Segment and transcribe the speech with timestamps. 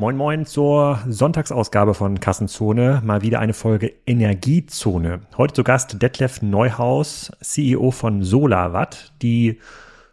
[0.00, 3.02] Moin Moin zur Sonntagsausgabe von Kassenzone.
[3.04, 5.20] Mal wieder eine Folge Energiezone.
[5.36, 9.12] Heute zu Gast Detlef Neuhaus, CEO von SolarWatt.
[9.20, 9.58] Die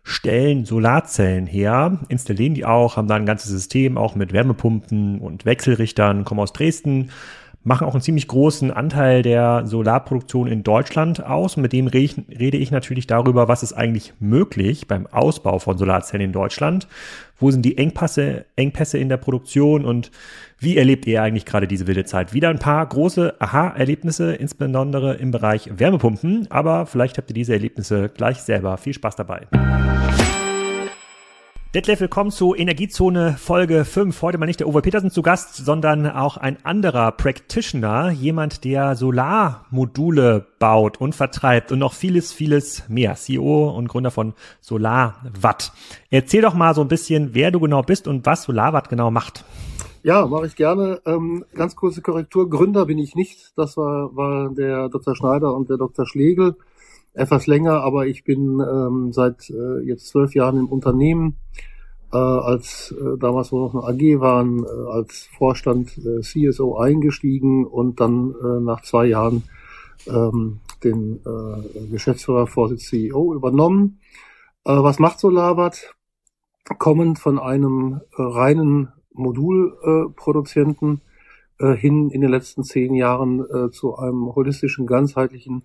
[0.04, 5.46] stellen Solarzellen her, installieren die auch, haben da ein ganzes System auch mit Wärmepumpen und
[5.46, 7.12] Wechselrichtern, kommen aus Dresden,
[7.68, 11.58] machen auch einen ziemlich großen Anteil der Solarproduktion in Deutschland aus.
[11.58, 16.28] Und mit dem rede ich natürlich darüber, was ist eigentlich möglich beim Ausbau von Solarzellen
[16.28, 16.88] in Deutschland.
[17.38, 20.12] Wo sind die Engpässe, Engpässe in der Produktion und
[20.60, 22.34] wie erlebt ihr eigentlich gerade diese wilde Zeit?
[22.34, 26.48] Wieder ein paar große Aha-Erlebnisse, insbesondere im Bereich Wärmepumpen.
[26.50, 28.78] Aber vielleicht habt ihr diese Erlebnisse gleich selber.
[28.78, 29.46] Viel Spaß dabei.
[31.78, 34.24] Detlef, willkommen zu Energiezone Folge 5.
[34.24, 38.96] Heute mal nicht der Uwe Petersen zu Gast, sondern auch ein anderer Practitioner, jemand, der
[38.96, 43.14] Solarmodule baut und vertreibt und noch vieles, vieles mehr.
[43.14, 45.72] CEO und Gründer von SolarWatt.
[46.10, 49.46] Erzähl doch mal so ein bisschen, wer du genau bist und was SolarWatt genau macht.
[50.02, 51.00] Ja, mache ich gerne.
[51.06, 52.50] Ähm, ganz kurze Korrektur.
[52.50, 53.52] Gründer bin ich nicht.
[53.56, 55.16] Das war, war der Dr.
[55.16, 56.08] Schneider und der Dr.
[56.08, 56.56] Schlegel
[57.18, 61.38] etwas länger, aber ich bin ähm, seit äh, jetzt zwölf Jahren im Unternehmen,
[62.14, 67.66] äh, als äh, damals wo noch eine AG waren, äh, als Vorstand äh, CSO eingestiegen
[67.66, 69.44] und dann äh, nach zwei Jahren
[70.08, 74.00] ähm, den äh, Geschäftsführervorsitz CEO übernommen.
[74.64, 75.96] Äh, was macht Solarwatt?
[76.80, 81.02] Kommend von einem äh, reinen Modulproduzenten
[81.60, 85.64] äh, hin in den letzten zehn Jahren äh, zu einem holistischen, ganzheitlichen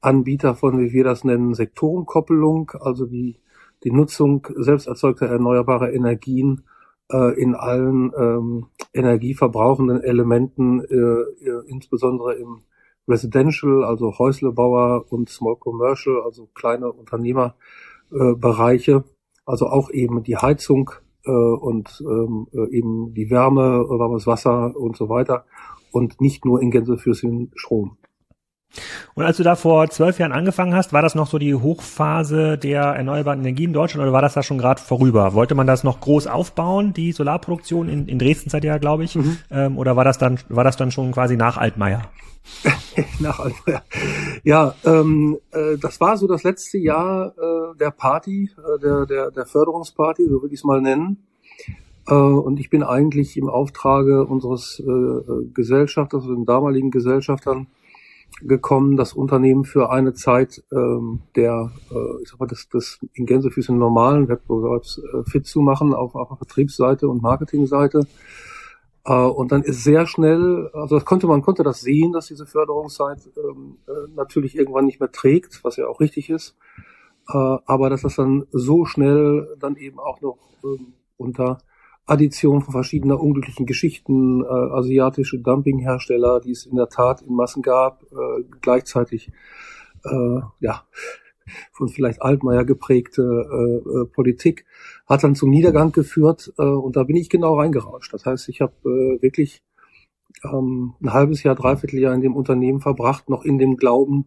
[0.00, 3.40] Anbieter von, wie wir das nennen, Sektorenkoppelung, also die,
[3.84, 6.64] die Nutzung selbst erzeugter erneuerbarer Energien
[7.12, 12.62] äh, in allen ähm, energieverbrauchenden Elementen, äh, äh, insbesondere im
[13.06, 19.04] Residential, also Häuslebauer und Small Commercial, also kleine Unternehmerbereiche,
[19.44, 20.90] also auch eben die Heizung
[21.24, 25.44] äh, und ähm, äh, eben die Wärme, warmes Wasser und so weiter
[25.92, 27.98] und nicht nur in Gänsefüßchen Strom.
[29.14, 32.58] Und als du da vor zwölf Jahren angefangen hast, war das noch so die Hochphase
[32.58, 35.34] der erneuerbaren Energien in Deutschland oder war das da schon gerade vorüber?
[35.34, 39.04] Wollte man das noch groß aufbauen, die Solarproduktion in, in Dresden seid ihr ja, glaube
[39.04, 39.38] ich, mhm.
[39.50, 42.02] ähm, oder war das dann war das dann schon quasi nach Altmaier?
[43.20, 43.82] nach Altmaier.
[44.42, 49.30] Ja, ähm, äh, das war so das letzte Jahr äh, der Party, äh, der, der
[49.30, 51.24] der Förderungsparty, so würde ich es mal nennen.
[52.06, 57.66] Äh, und ich bin eigentlich im Auftrage unseres äh, äh Gesellschafters, also den damaligen Gesellschaftern,
[58.40, 63.26] gekommen, das Unternehmen für eine Zeit ähm, der, äh, ich sag mal, das, das in
[63.26, 68.06] Gänsefüßen normalen Wettbewerbs äh, fit zu machen auf, auf Vertriebsseite und Marketingseite.
[69.04, 72.46] Äh, und dann ist sehr schnell, also das konnte man konnte das sehen, dass diese
[72.46, 76.56] Förderungszeit ähm, äh, natürlich irgendwann nicht mehr trägt, was ja auch richtig ist.
[77.28, 81.58] Äh, aber dass das dann so schnell dann eben auch noch ähm, unter
[82.06, 87.62] Addition von verschiedener unglücklichen Geschichten, äh, asiatische Dumpinghersteller, die es in der Tat in Massen
[87.62, 89.30] gab, äh, gleichzeitig
[90.04, 90.84] äh, ja
[91.72, 94.64] von vielleicht Altmaier geprägte äh, äh, Politik,
[95.06, 98.12] hat dann zum Niedergang geführt äh, und da bin ich genau reingerauscht.
[98.12, 99.62] Das heißt, ich habe äh, wirklich
[100.42, 104.26] ähm, ein halbes Jahr, dreiviertel Jahr in dem Unternehmen verbracht, noch in dem Glauben,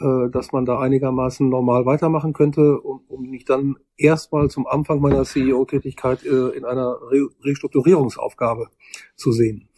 [0.00, 5.00] äh, dass man da einigermaßen normal weitermachen könnte, um, um mich dann erstmal zum Anfang
[5.00, 8.68] meiner CEO-Tätigkeit äh, in einer Re Restrukturierungsaufgabe
[9.16, 9.68] zu sehen.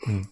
[0.00, 0.26] Hm.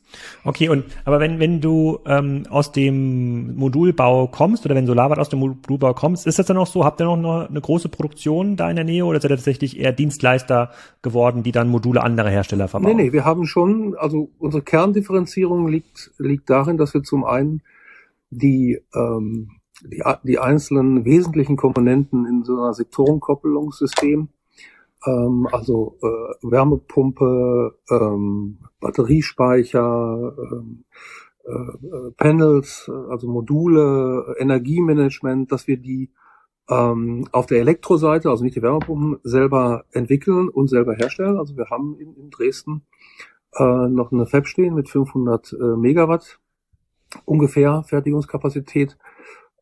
[0.44, 5.30] Okay, und aber wenn wenn du ähm, aus dem Modulbau kommst oder wenn Solarwatt aus
[5.30, 6.84] dem Modulbau kommst, ist das dann auch so?
[6.84, 9.78] Habt ihr noch eine, eine große Produktion da in der Nähe oder seid ihr tatsächlich
[9.78, 12.94] eher Dienstleister geworden, die dann Module anderer Hersteller verbauen?
[12.94, 17.62] Nee, nee, wir haben schon, also unsere Kerndifferenzierung liegt liegt darin, dass wir zum einen
[18.38, 19.50] die, ähm,
[19.82, 24.28] die, die einzelnen wesentlichen Komponenten in so einer Sektorenkoppelungssystem,
[25.06, 30.84] ähm, also äh, Wärmepumpe, ähm, Batteriespeicher, ähm,
[31.44, 36.10] äh, Panels, also Module, Energiemanagement, dass wir die
[36.70, 41.36] ähm, auf der Elektroseite, also nicht die Wärmepumpen, selber entwickeln und selber herstellen.
[41.36, 42.86] Also wir haben in, in Dresden
[43.56, 46.40] äh, noch eine Fab stehen mit 500 äh, Megawatt
[47.24, 48.96] ungefähr Fertigungskapazität,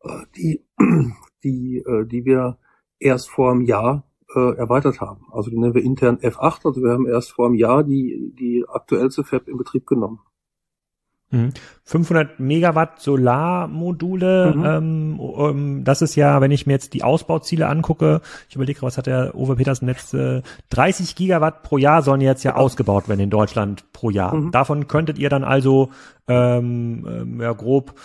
[0.03, 0.65] äh, die,
[1.43, 2.57] die, äh, die wir
[2.99, 5.25] erst vor einem Jahr äh, erweitert haben.
[5.31, 8.63] Also die nennen wir intern F8, also wir haben erst vor einem Jahr die, die
[8.67, 10.19] aktuellste Fab in Betrieb genommen.
[11.83, 12.47] 500 mhm.
[12.47, 15.19] Megawatt Solarmodule, mhm.
[15.39, 19.07] ähm, das ist ja, wenn ich mir jetzt die Ausbauziele angucke, ich überlege, was hat
[19.07, 22.57] der Uwe Petersen letzte, 30 Gigawatt pro Jahr sollen jetzt ja, ja.
[22.57, 24.35] ausgebaut werden in Deutschland pro Jahr.
[24.35, 24.51] Mhm.
[24.51, 25.89] Davon könntet ihr dann also
[26.27, 27.95] ähm, ähm ja, grob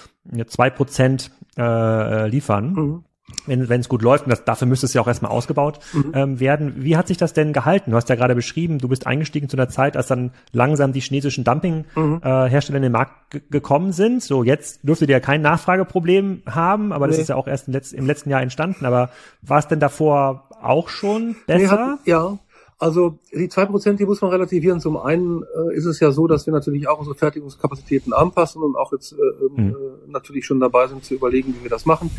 [0.46, 2.72] zwei Prozent äh, liefern.
[2.72, 3.04] Mhm.
[3.46, 6.12] Wenn es gut läuft, und das, dafür müsste es ja auch erstmal ausgebaut mhm.
[6.14, 6.75] ähm, werden.
[6.78, 7.90] Wie hat sich das denn gehalten?
[7.90, 11.00] Du hast ja gerade beschrieben, du bist eingestiegen zu einer Zeit, als dann langsam die
[11.00, 12.75] chinesischen Dumping-Hersteller mhm.
[12.75, 13.12] äh, in den Markt
[13.50, 14.22] gekommen sind.
[14.22, 17.22] So, jetzt dürftet ihr ja kein Nachfrageproblem haben, aber das nee.
[17.22, 18.84] ist ja auch erst im, Letz im letzten Jahr entstanden.
[18.84, 19.10] Aber
[19.42, 21.58] war es denn davor auch schon besser?
[21.58, 22.38] Nee, hat, ja,
[22.78, 24.81] also die zwei Prozent, die muss man relativieren.
[24.81, 28.76] Zum einen äh, ist es ja so, dass wir natürlich auch unsere Fertigungskapazitäten anpassen und
[28.76, 29.16] auch jetzt äh,
[29.60, 29.70] mhm.
[29.70, 29.74] äh,
[30.10, 32.10] natürlich schon dabei sind zu überlegen, wie wir das machen.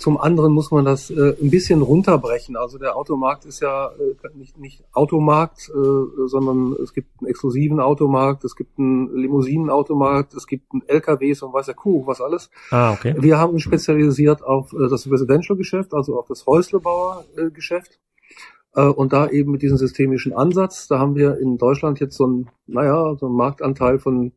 [0.00, 2.56] Zum anderen muss man das äh, ein bisschen runterbrechen.
[2.56, 7.80] Also der Automarkt ist ja äh, nicht, nicht Automarkt, äh, sondern es gibt einen exklusiven
[7.80, 12.48] Automarkt, es gibt einen Limousinenautomarkt, es gibt einen LKWs und weiß der Kuh, was alles.
[12.70, 13.14] Ah, okay.
[13.18, 18.00] Wir haben uns spezialisiert auf äh, das Residential-Geschäft, also auf das Häuslebauer-Geschäft.
[18.74, 22.26] Äh, und da eben mit diesem systemischen Ansatz, da haben wir in Deutschland jetzt so
[22.26, 24.32] ein, naja, so einen Marktanteil von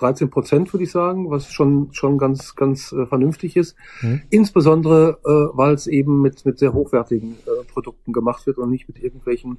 [0.00, 3.76] 13 Prozent, würde ich sagen, was schon, schon ganz, ganz äh, vernünftig ist.
[4.02, 4.22] Mhm.
[4.30, 8.88] Insbesondere, äh, weil es eben mit, mit sehr hochwertigen äh, Produkten gemacht wird und nicht
[8.88, 9.58] mit irgendwelchen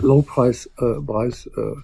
[0.00, 1.76] Low-Price, äh, äh,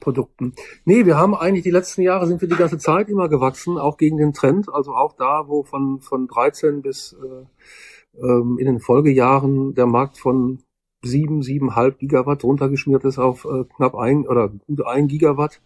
[0.00, 0.52] Produkten.
[0.84, 3.96] Nee, wir haben eigentlich die letzten Jahre sind wir die ganze Zeit immer gewachsen, auch
[3.96, 8.78] gegen den Trend, also auch da, wo von, von 13 bis äh, ähm, in den
[8.78, 10.60] Folgejahren der Markt von
[11.02, 15.60] sieben, siebeneinhalb Gigawatt runtergeschmiert ist auf äh, knapp ein oder gut ein Gigawatt,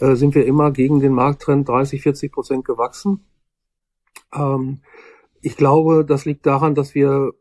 [0.00, 3.24] äh, sind wir immer gegen den Markttrend 30, 40 Prozent gewachsen.
[4.34, 4.80] Ähm,
[5.40, 7.32] ich glaube, das liegt daran, dass wir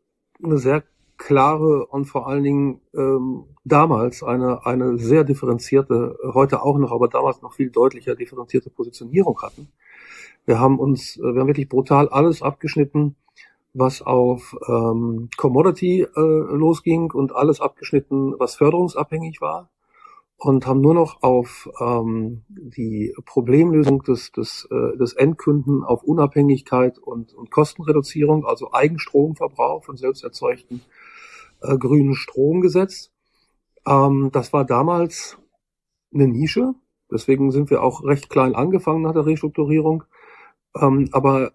[0.44, 0.83] eine sehr
[1.18, 7.07] klare und vor allen Dingen ähm, damals eine, eine sehr differenzierte, heute auch noch, aber
[7.07, 9.69] damals noch viel deutlicher differenzierte Positionierung hatten.
[10.45, 13.15] Wir haben uns, äh, wir haben wirklich brutal alles abgeschnitten,
[13.74, 19.69] was auf ähm, Commodity äh, losging und alles abgeschnitten, was förderungsabhängig war
[20.38, 27.00] und haben nur noch auf ähm, die Problemlösung des, des, äh, des Endkunden auf Unabhängigkeit
[27.00, 30.81] und, und Kostenreduzierung, also Eigenstromverbrauch von selbst erzeugten
[31.62, 33.12] äh, grünen Strom gesetzt.
[33.88, 35.39] Ähm, das war damals
[36.13, 36.75] eine Nische,
[37.12, 40.04] deswegen sind wir auch recht klein angefangen nach der Restrukturierung.
[40.80, 41.54] Ähm, aber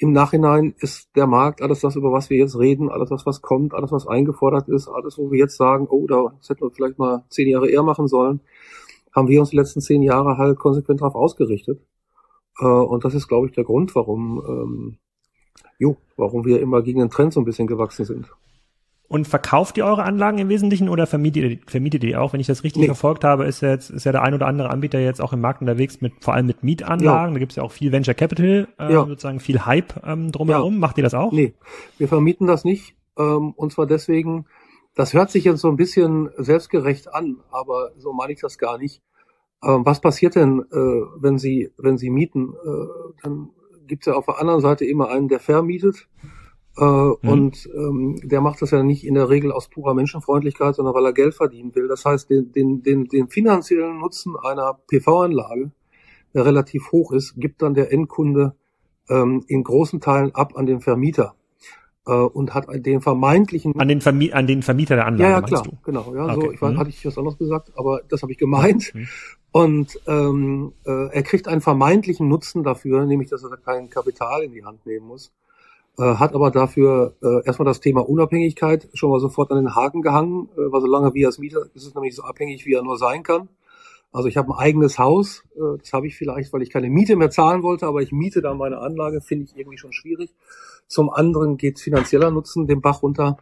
[0.00, 3.42] im Nachhinein ist der Markt, alles das, über was wir jetzt reden, alles das, was
[3.42, 6.98] kommt, alles, was eingefordert ist, alles, wo wir jetzt sagen, oh, da hätten wir vielleicht
[6.98, 8.40] mal zehn Jahre eher machen sollen,
[9.14, 11.82] haben wir uns die letzten zehn Jahre halt konsequent darauf ausgerichtet.
[12.60, 14.98] Äh, und das ist, glaube ich, der Grund, warum, ähm,
[15.78, 18.32] jo, warum wir immer gegen den Trend so ein bisschen gewachsen sind.
[19.12, 22.32] Und verkauft ihr eure Anlagen im Wesentlichen oder vermietet ihr, vermietet ihr auch?
[22.32, 22.86] Wenn ich das richtig nee.
[22.86, 25.60] verfolgt habe, ist jetzt ist ja der ein oder andere Anbieter jetzt auch im Markt
[25.60, 27.30] unterwegs mit vor allem mit Mietanlagen.
[27.30, 27.34] Ja.
[27.34, 29.04] Da gibt es ja auch viel Venture Capital, äh, ja.
[29.04, 30.74] sozusagen viel Hype ähm, drumherum.
[30.74, 30.78] Ja.
[30.78, 31.32] Macht ihr das auch?
[31.32, 31.54] Nee,
[31.98, 32.94] wir vermieten das nicht.
[33.18, 34.46] Ähm, und zwar deswegen,
[34.94, 38.78] das hört sich jetzt so ein bisschen selbstgerecht an, aber so meine ich das gar
[38.78, 39.02] nicht.
[39.64, 42.54] Ähm, was passiert denn, äh, wenn Sie, wenn Sie mieten?
[42.64, 42.86] Äh,
[43.24, 43.50] dann
[43.88, 46.06] gibt es ja auf der anderen Seite immer einen, der vermietet.
[46.80, 47.16] Äh, mhm.
[47.20, 51.04] Und ähm, der macht das ja nicht in der Regel aus purer Menschenfreundlichkeit, sondern weil
[51.04, 51.88] er Geld verdienen will.
[51.88, 55.72] Das heißt, den, den, den, den finanziellen Nutzen einer PV-Anlage,
[56.32, 58.54] der relativ hoch ist, gibt dann der Endkunde
[59.10, 61.34] ähm, in großen Teilen ab an den Vermieter
[62.06, 65.30] äh, und hat den vermeintlichen an den, Vermi an den Vermieter der Anlage.
[65.30, 65.76] Ja, ja klar, du?
[65.84, 66.14] genau.
[66.14, 66.46] Ja, okay.
[66.46, 66.78] so ich weiß, mhm.
[66.78, 68.94] hatte ich was anderes gesagt, aber das habe ich gemeint.
[68.94, 69.08] Mhm.
[69.52, 74.52] Und ähm, äh, er kriegt einen vermeintlichen Nutzen dafür, nämlich dass er kein Kapital in
[74.52, 75.30] die Hand nehmen muss
[75.98, 80.48] hat aber dafür äh, erstmal das Thema Unabhängigkeit schon mal sofort an den Haken gehangen,
[80.56, 82.96] äh, weil solange wie er es mietet, ist es nämlich so abhängig, wie er nur
[82.96, 83.48] sein kann.
[84.12, 87.16] Also ich habe ein eigenes Haus, äh, das habe ich vielleicht, weil ich keine Miete
[87.16, 90.34] mehr zahlen wollte, aber ich miete da meine Anlage, finde ich irgendwie schon schwierig.
[90.86, 93.36] Zum anderen geht finanzieller Nutzen den Bach runter.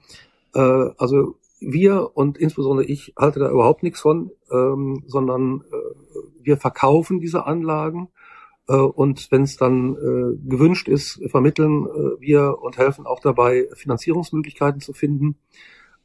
[0.54, 6.56] Äh, also wir und insbesondere ich halte da überhaupt nichts von, ähm, sondern äh, wir
[6.56, 8.27] verkaufen diese Anlagen äh,
[8.75, 14.80] und wenn es dann äh, gewünscht ist, vermitteln äh, wir und helfen auch dabei, Finanzierungsmöglichkeiten
[14.80, 15.37] zu finden,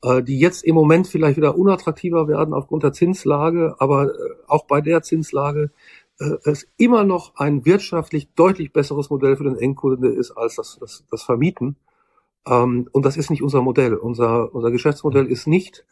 [0.03, 4.65] äh, die jetzt im Moment vielleicht wieder unattraktiver werden aufgrund der Zinslage, aber äh, auch
[4.65, 5.71] bei der Zinslage
[6.19, 10.77] äh, es immer noch ein wirtschaftlich deutlich besseres Modell für den Endkunde ist als das,
[10.79, 11.77] das, das Vermieten.
[12.45, 13.95] Ähm, und das ist nicht unser Modell.
[13.95, 15.85] Unser, unser Geschäftsmodell ist nicht,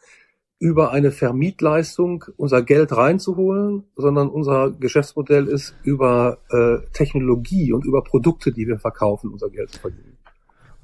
[0.62, 8.04] über eine Vermietleistung unser Geld reinzuholen, sondern unser Geschäftsmodell ist über äh, Technologie und über
[8.04, 10.16] Produkte, die wir verkaufen, unser Geld zu verdienen.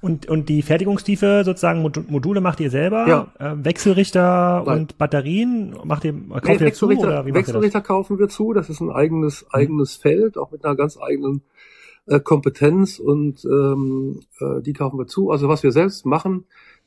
[0.00, 3.06] Und, und die Fertigungstiefe sozusagen Module macht ihr selber?
[3.06, 3.32] Ja.
[3.38, 4.80] Äh, Wechselrichter Nein.
[4.80, 8.52] und Batterien macht ihr, kauft nee, ihr zu oder wie Wechselrichter kaufen wir zu.
[8.54, 9.48] Das ist ein eigenes, mhm.
[9.52, 11.42] eigenes Feld, auch mit einer ganz eigenen
[12.06, 15.30] äh, Kompetenz und ähm, äh, die kaufen wir zu.
[15.30, 16.46] Also was wir selbst machen,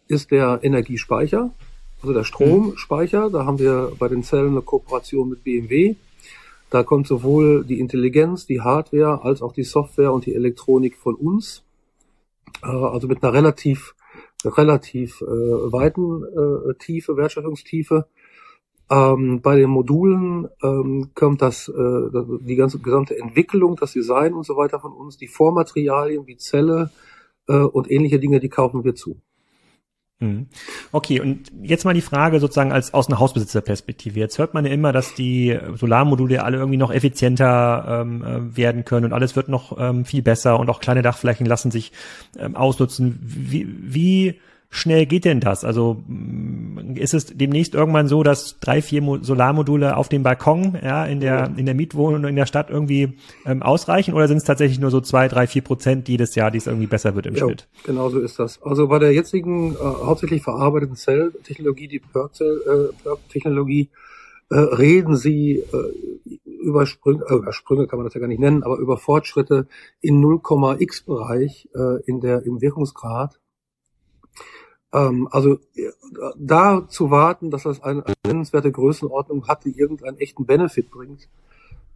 [0.10, 1.54] ist der Energiespeicher.
[2.02, 5.96] Also der Stromspeicher, da haben wir bei den Zellen eine Kooperation mit BMW.
[6.70, 11.16] Da kommt sowohl die Intelligenz, die Hardware als auch die Software und die Elektronik von
[11.16, 11.64] uns.
[12.64, 13.96] äh, also mit einer relativ
[14.46, 18.08] relativ äh, weiten äh, Tiefe, Wertschöpfungstiefe.
[18.90, 22.10] Ähm, bei den Modulen ähm, kommt das, äh,
[22.42, 26.92] die ganze gesamte Entwicklung, das Design und so weiter von uns, die Vormaterialien wie Zelle
[27.48, 29.18] äh, und ähnliche Dinge, die kaufen wir zu.
[30.22, 30.46] Mhm.
[30.92, 34.20] Okay, und jetzt mal die Frage sozusagen als aus einer Hausbesitzerperspektive.
[34.20, 38.86] Jetzt hört man ja immer, dass die Solarmodule alle irgendwie noch effizienter ähm, äh, werden
[38.86, 41.92] können und alles wird noch ähm, viel besser und auch kleine Dachflächen lassen sich
[42.38, 43.18] ähm, ausnutzen.
[43.24, 44.40] Wie, wie
[44.72, 45.64] schnell geht denn das?
[45.64, 51.06] Also mm, ist es demnächst irgendwann so, dass drei, vier Solarmodule auf dem Balkon, ja,
[51.06, 54.80] in der, in der Mietwohnung in der Stadt irgendwie ähm, ausreichen oder sind es tatsächlich
[54.80, 57.46] nur so zwei, drei, vier Prozent jedes Jahr, die es irgendwie besser wird im ja,
[57.46, 57.68] Schnitt?
[57.84, 58.62] Genau so ist das.
[58.64, 66.38] Also bei der jetzigen äh, hauptsächlich verarbeiteten Zelltechnologie, die PERC-Technologie, äh, äh, reden sie äh,
[66.62, 69.68] über Sprünge, äh, über Sprünge kann man das ja gar nicht nennen, aber über Fortschritte
[70.00, 73.41] in 0,x Bereich äh, in der im Wirkungsgrad
[74.94, 75.60] ähm, also
[76.38, 81.30] da zu warten, dass das eine nennenswerte Größenordnung hat, die irgendeinen echten Benefit bringt,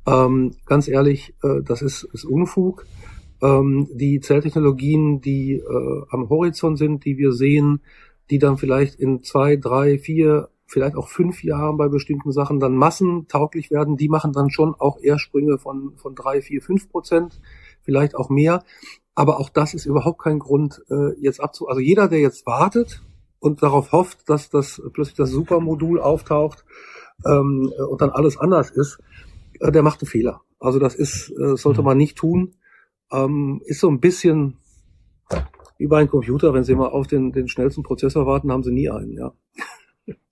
[0.07, 2.85] ähm, ganz ehrlich, äh, das ist, ist Unfug.
[3.41, 7.81] Ähm, die Zelltechnologien, die äh, am Horizont sind, die wir sehen,
[8.29, 12.75] die dann vielleicht in zwei, drei, vier, vielleicht auch fünf Jahren bei bestimmten Sachen dann
[12.75, 15.17] massentauglich werden, die machen dann schon auch eher
[15.59, 17.39] von, von drei, vier, fünf Prozent,
[17.85, 18.63] vielleicht auch mehr.
[19.13, 21.67] Aber auch das ist überhaupt kein Grund, äh, jetzt abzu.
[21.69, 23.01] Also jeder, der jetzt wartet
[23.39, 26.65] und darauf hofft, dass das plötzlich das Supermodul auftaucht
[27.25, 28.99] ähm, und dann alles anders ist,
[29.61, 30.41] äh, der macht einen Fehler.
[30.59, 31.85] Also das ist, äh, sollte mhm.
[31.85, 32.55] man nicht tun.
[33.11, 34.57] Ähm, ist so ein bisschen
[35.77, 38.71] wie bei einem Computer, wenn Sie mal auf den, den schnellsten Prozessor warten, haben Sie
[38.71, 39.33] nie einen, ja.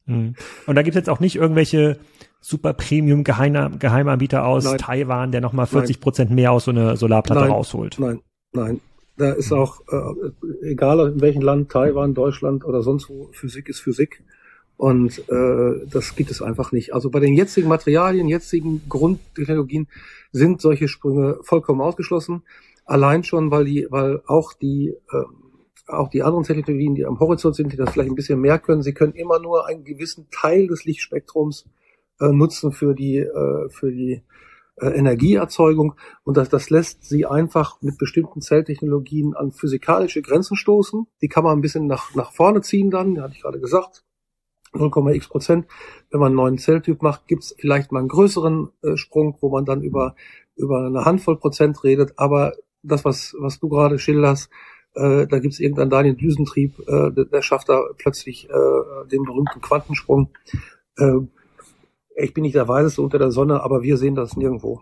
[0.06, 0.36] Mhm.
[0.68, 1.98] Und da gibt es jetzt auch nicht irgendwelche
[2.42, 4.78] super Premium Geheimanbieter aus Nein.
[4.78, 7.52] Taiwan, der nochmal 40 Prozent mehr aus so einer Solarplatte Nein.
[7.52, 7.98] rausholt.
[8.00, 8.20] Nein,
[8.52, 8.82] Nein,
[9.18, 13.80] da ist auch, äh, egal in welchem Land, Taiwan, Deutschland oder sonst wo, Physik ist
[13.80, 14.24] Physik.
[14.76, 16.94] Und äh, das gibt es einfach nicht.
[16.94, 19.88] Also bei den jetzigen Materialien, jetzigen Grundtechnologien
[20.32, 22.42] sind solche Sprünge vollkommen ausgeschlossen.
[22.86, 25.24] Allein schon, weil die, weil auch die äh,
[25.88, 28.82] auch die anderen Technologien, die am Horizont sind, die das vielleicht ein bisschen mehr können,
[28.82, 31.66] sie können immer nur einen gewissen Teil des Lichtspektrums
[32.20, 34.24] äh, nutzen für die äh, für die
[34.78, 41.06] äh, Energieerzeugung und das, das lässt sie einfach mit bestimmten Zelltechnologien an physikalische Grenzen stoßen.
[41.22, 44.04] Die kann man ein bisschen nach, nach vorne ziehen dann, hatte ich gerade gesagt.
[44.74, 45.68] 0,x Prozent.
[46.10, 49.50] Wenn man einen neuen Zelltyp macht, gibt es vielleicht mal einen größeren äh, Sprung, wo
[49.50, 50.16] man dann über,
[50.56, 52.14] über eine Handvoll Prozent redet.
[52.18, 54.50] Aber das, was, was du gerade schilderst,
[54.96, 59.24] äh, da gibt es irgendeinen Daniel Düsentrieb, äh, der, der schafft da plötzlich äh, den
[59.24, 60.30] berühmten Quantensprung.
[60.98, 61.20] Äh,
[62.16, 64.82] ich bin nicht der Weiseste unter der Sonne, aber wir sehen das nirgendwo.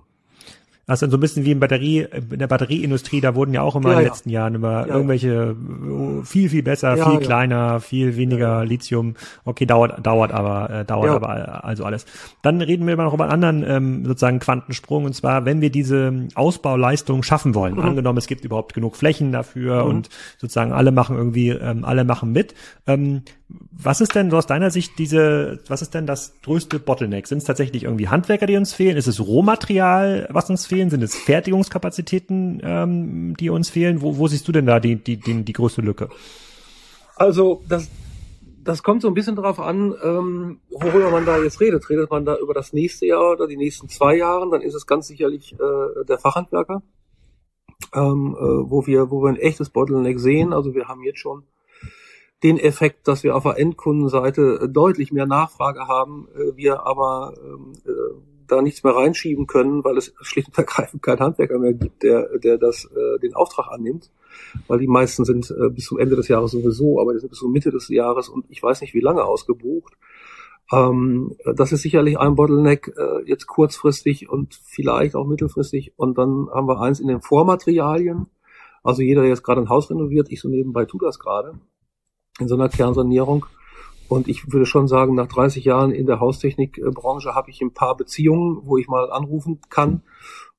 [0.87, 3.89] Also so ein bisschen wie in Batterie, in der Batterieindustrie, da wurden ja auch immer
[3.89, 4.41] ja, in den letzten ja.
[4.41, 5.55] Jahren immer ja, irgendwelche
[5.89, 9.15] oh, viel, viel besser, viel kleiner, viel weniger Lithium.
[9.45, 12.05] Okay, dauert, dauert aber, äh, dauert aber also alles.
[12.41, 15.69] Dann reden wir immer noch über einen anderen ähm, sozusagen Quantensprung und zwar, wenn wir
[15.69, 17.75] diese Ausbauleistung schaffen wollen.
[17.75, 17.81] Mhm.
[17.81, 19.89] Angenommen, es gibt überhaupt genug Flächen dafür mhm.
[19.89, 20.09] und
[20.39, 22.55] sozusagen alle machen irgendwie, ähm, alle machen mit.
[22.87, 23.21] Ähm,
[23.71, 27.27] was ist denn aus deiner Sicht diese, was ist denn das größte Bottleneck?
[27.27, 28.97] Sind es tatsächlich irgendwie Handwerker, die uns fehlen?
[28.97, 30.89] Ist es Rohmaterial, was uns fehlen?
[30.89, 34.01] Sind es Fertigungskapazitäten, ähm, die uns fehlen?
[34.01, 36.09] Wo, wo siehst du denn da die, die, die, die größte Lücke?
[37.15, 37.89] Also das,
[38.63, 41.89] das kommt so ein bisschen darauf an, ähm, worüber man da jetzt redet.
[41.89, 44.87] Redet man da über das nächste Jahr oder die nächsten zwei Jahre, dann ist es
[44.87, 46.81] ganz sicherlich äh, der Fachhandwerker,
[47.93, 50.53] ähm, äh, wo wir, wo wir ein echtes Bottleneck sehen.
[50.53, 51.43] Also wir haben jetzt schon
[52.43, 57.73] den Effekt, dass wir auf der Endkundenseite deutlich mehr Nachfrage haben, äh, wir aber ähm,
[57.85, 62.03] äh, da nichts mehr reinschieben können, weil es schlicht und ergreifend keinen Handwerker mehr gibt,
[62.03, 64.09] der, der das, äh, den Auftrag annimmt.
[64.67, 67.39] Weil die meisten sind äh, bis zum Ende des Jahres sowieso, aber die sind bis
[67.39, 69.93] zum Mitte des Jahres und ich weiß nicht wie lange ausgebucht.
[70.71, 75.93] Ähm, das ist sicherlich ein Bottleneck äh, jetzt kurzfristig und vielleicht auch mittelfristig.
[75.97, 78.27] Und dann haben wir eins in den Vormaterialien.
[78.83, 81.59] Also jeder, der jetzt gerade ein Haus renoviert, ich so nebenbei tue das gerade
[82.39, 83.45] in so einer Kernsanierung.
[84.11, 87.95] Und ich würde schon sagen, nach 30 Jahren in der Haustechnikbranche habe ich ein paar
[87.95, 90.03] Beziehungen, wo ich mal anrufen kann.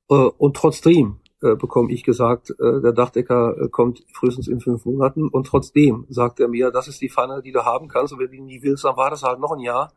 [0.09, 5.27] Äh, und trotzdem äh, bekomme ich gesagt, äh, der Dachdecker kommt frühestens in fünf Monaten.
[5.27, 8.11] Und trotzdem sagt er mir, das ist die Pfanne, die du haben kannst.
[8.11, 9.93] Und wenn du die nie willst, dann war das halt noch ein Jahr.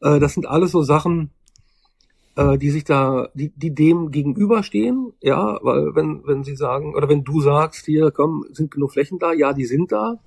[0.00, 1.30] Das sind alles so Sachen,
[2.36, 7.24] die sich da, die, die dem gegenüberstehen, ja, weil wenn, wenn sie sagen, oder wenn
[7.24, 10.18] du sagst, hier, komm, sind genug Flächen da, ja, die sind da,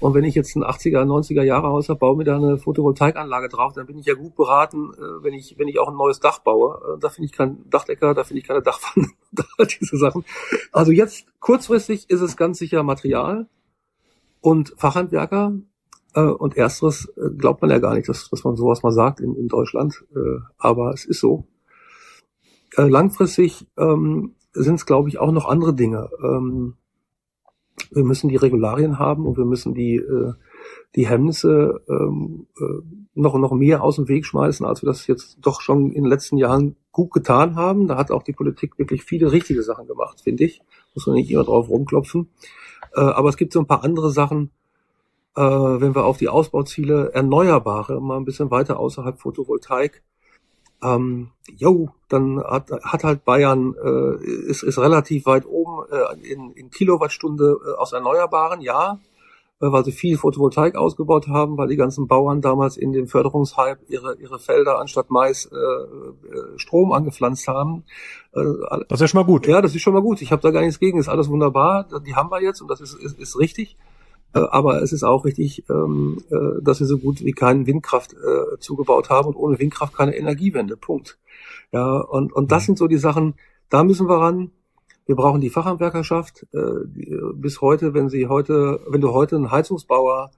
[0.00, 3.48] Und wenn ich jetzt ein 80er, 90er Jahre Haus habe, baue mir da eine Photovoltaikanlage
[3.48, 6.20] drauf, dann bin ich ja gut beraten, äh, wenn ich, wenn ich auch ein neues
[6.20, 6.80] Dach baue.
[6.94, 9.08] Äh, da finde ich keinen Dachdecker, da finde ich keine Dachpfanne,
[9.80, 10.24] diese Sachen.
[10.72, 13.48] Also jetzt kurzfristig ist es ganz sicher Material
[14.40, 15.54] und Fachhandwerker.
[16.14, 19.34] Äh, und ersteres glaubt man ja gar nicht, dass, dass man sowas mal sagt in,
[19.34, 20.04] in Deutschland.
[20.58, 21.46] Aber es ist so.
[22.76, 26.10] Langfristig ähm, sind es, glaube ich, auch noch andere Dinge.
[26.22, 26.76] Ähm,
[27.90, 30.32] wir müssen die Regularien haben und wir müssen die, äh,
[30.94, 32.82] die Hemmnisse ähm, äh,
[33.14, 36.10] noch, noch mehr aus dem Weg schmeißen, als wir das jetzt doch schon in den
[36.10, 37.88] letzten Jahren gut getan haben.
[37.88, 40.60] Da hat auch die Politik wirklich viele richtige Sachen gemacht, finde ich.
[40.94, 42.28] Muss man nicht immer drauf rumklopfen.
[42.94, 44.50] Äh, aber es gibt so ein paar andere Sachen,
[45.36, 50.02] äh, wenn wir auf die Ausbauziele Erneuerbare mal ein bisschen weiter außerhalb Photovoltaik
[50.82, 56.52] ähm, jo, dann hat, hat halt Bayern äh, ist, ist relativ weit oben äh, in,
[56.52, 58.98] in Kilowattstunde äh, aus Erneuerbaren, ja,
[59.60, 63.80] äh, weil sie viel Photovoltaik ausgebaut haben, weil die ganzen Bauern damals in dem Förderungshype
[63.88, 67.82] ihre ihre Felder anstatt Mais äh, äh, Strom angepflanzt haben.
[68.32, 68.44] Äh,
[68.88, 69.48] das ist ja schon mal gut.
[69.48, 70.22] Ja, das ist schon mal gut.
[70.22, 70.98] Ich habe da gar nichts gegen.
[70.98, 71.88] Ist alles wunderbar.
[72.06, 73.76] Die haben wir jetzt und das ist ist, ist richtig.
[74.34, 78.14] Äh, aber es ist auch richtig, ähm, äh, dass wir so gut wie keinen Windkraft
[78.14, 80.76] äh, zugebaut haben und ohne Windkraft keine Energiewende.
[80.76, 81.18] Punkt.
[81.72, 82.66] Ja, und, und das mhm.
[82.66, 83.34] sind so die Sachen,
[83.70, 84.50] da müssen wir ran.
[85.06, 86.46] Wir brauchen die Fachhandwerkerschaft.
[87.32, 90.30] bis heute, wenn sie heute, wenn du heute einen Heizungsbauer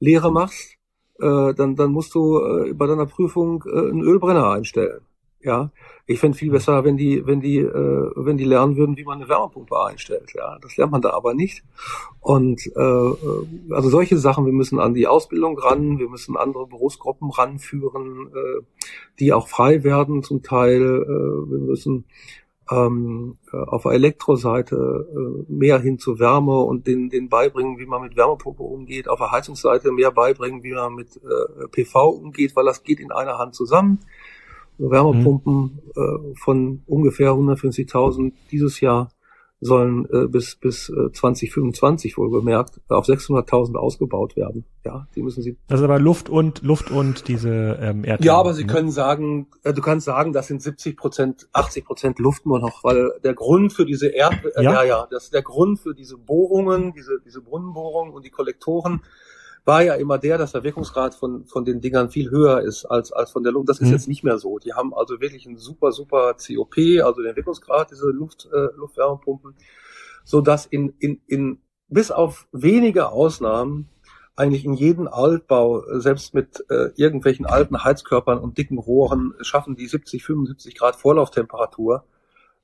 [0.00, 0.78] Lehre machst,
[1.16, 2.40] dann, dann musst du
[2.74, 5.02] bei deiner Prüfung einen Ölbrenner einstellen.
[5.46, 5.70] Ja,
[6.06, 9.18] ich fände viel besser, wenn die, wenn die, äh, wenn die lernen würden, wie man
[9.18, 10.32] eine Wärmepumpe einstellt.
[10.34, 11.62] Ja, das lernt man da aber nicht.
[12.18, 17.30] Und äh, also solche Sachen, wir müssen an die Ausbildung ran, wir müssen andere Berufsgruppen
[17.30, 18.62] ranführen, äh,
[19.20, 20.82] die auch frei werden zum Teil.
[20.82, 22.06] Äh, wir müssen
[22.68, 28.02] ähm, auf der Elektroseite äh, mehr hin zu Wärme und den, den beibringen, wie man
[28.02, 29.08] mit Wärmepumpe umgeht.
[29.08, 33.12] Auf der Heizungsseite mehr beibringen, wie man mit äh, PV umgeht, weil das geht in
[33.12, 34.00] einer Hand zusammen.
[34.78, 35.80] Wärmepumpen mhm.
[35.94, 39.10] äh, von ungefähr 150.000 dieses Jahr
[39.60, 44.64] sollen äh, bis bis äh, 2025 wohl bemerkt auf 600.000 ausgebaut werden.
[44.84, 45.56] Ja, die müssen sie.
[45.66, 48.22] Das ist aber Luft und Luft und diese ähm, Erdbeeren.
[48.22, 48.72] Ja, aber sie ne?
[48.72, 52.84] können sagen, äh, du kannst sagen, das sind 70 Prozent, 80 Prozent Luft nur noch,
[52.84, 54.72] weil der Grund für diese Erd, äh, ja?
[54.72, 59.00] ja, ja, das ist der Grund für diese Bohrungen, diese diese Brunnenbohrungen und die Kollektoren
[59.66, 63.12] war ja immer der, dass der Wirkungsgrad von, von den Dingern viel höher ist als,
[63.12, 63.68] als von der Luft.
[63.68, 63.92] Das ist mhm.
[63.92, 64.58] jetzt nicht mehr so.
[64.58, 69.54] Die haben also wirklich einen super, super COP, also den Wirkungsgrad, diese Luft, äh, Luftwärmepumpen,
[70.24, 73.88] so dass in, in, in, bis auf wenige Ausnahmen
[74.36, 79.86] eigentlich in jedem Altbau, selbst mit äh, irgendwelchen alten Heizkörpern und dicken Rohren, schaffen die
[79.86, 82.04] 70, 75 Grad Vorlauftemperatur.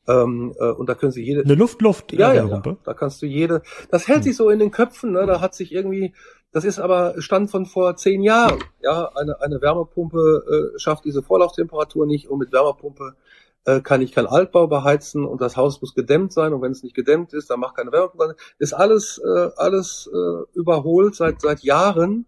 [0.06, 1.42] Ähm, äh, und da können sie jede.
[1.42, 2.12] Eine Luft-Luft.
[2.12, 2.62] Ja, ja, ja.
[2.84, 3.62] Da kannst du jede.
[3.90, 4.22] Das hält hm.
[4.24, 5.12] sich so in den Köpfen.
[5.12, 5.26] Ne?
[5.26, 6.12] Da hat sich irgendwie
[6.52, 8.62] das ist aber Stand von vor zehn Jahren.
[8.82, 13.16] Ja, eine, eine Wärmepumpe äh, schafft diese Vorlauftemperatur nicht und mit Wärmepumpe
[13.64, 16.82] äh, kann ich kein Altbau beheizen und das Haus muss gedämmt sein und wenn es
[16.82, 18.36] nicht gedämmt ist, dann macht keine Wärmepumpe.
[18.58, 22.26] Ist alles äh, alles äh, überholt seit seit Jahren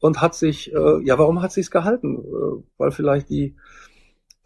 [0.00, 2.18] und hat sich äh, ja, warum hat sich's gehalten?
[2.18, 3.54] Äh, weil vielleicht die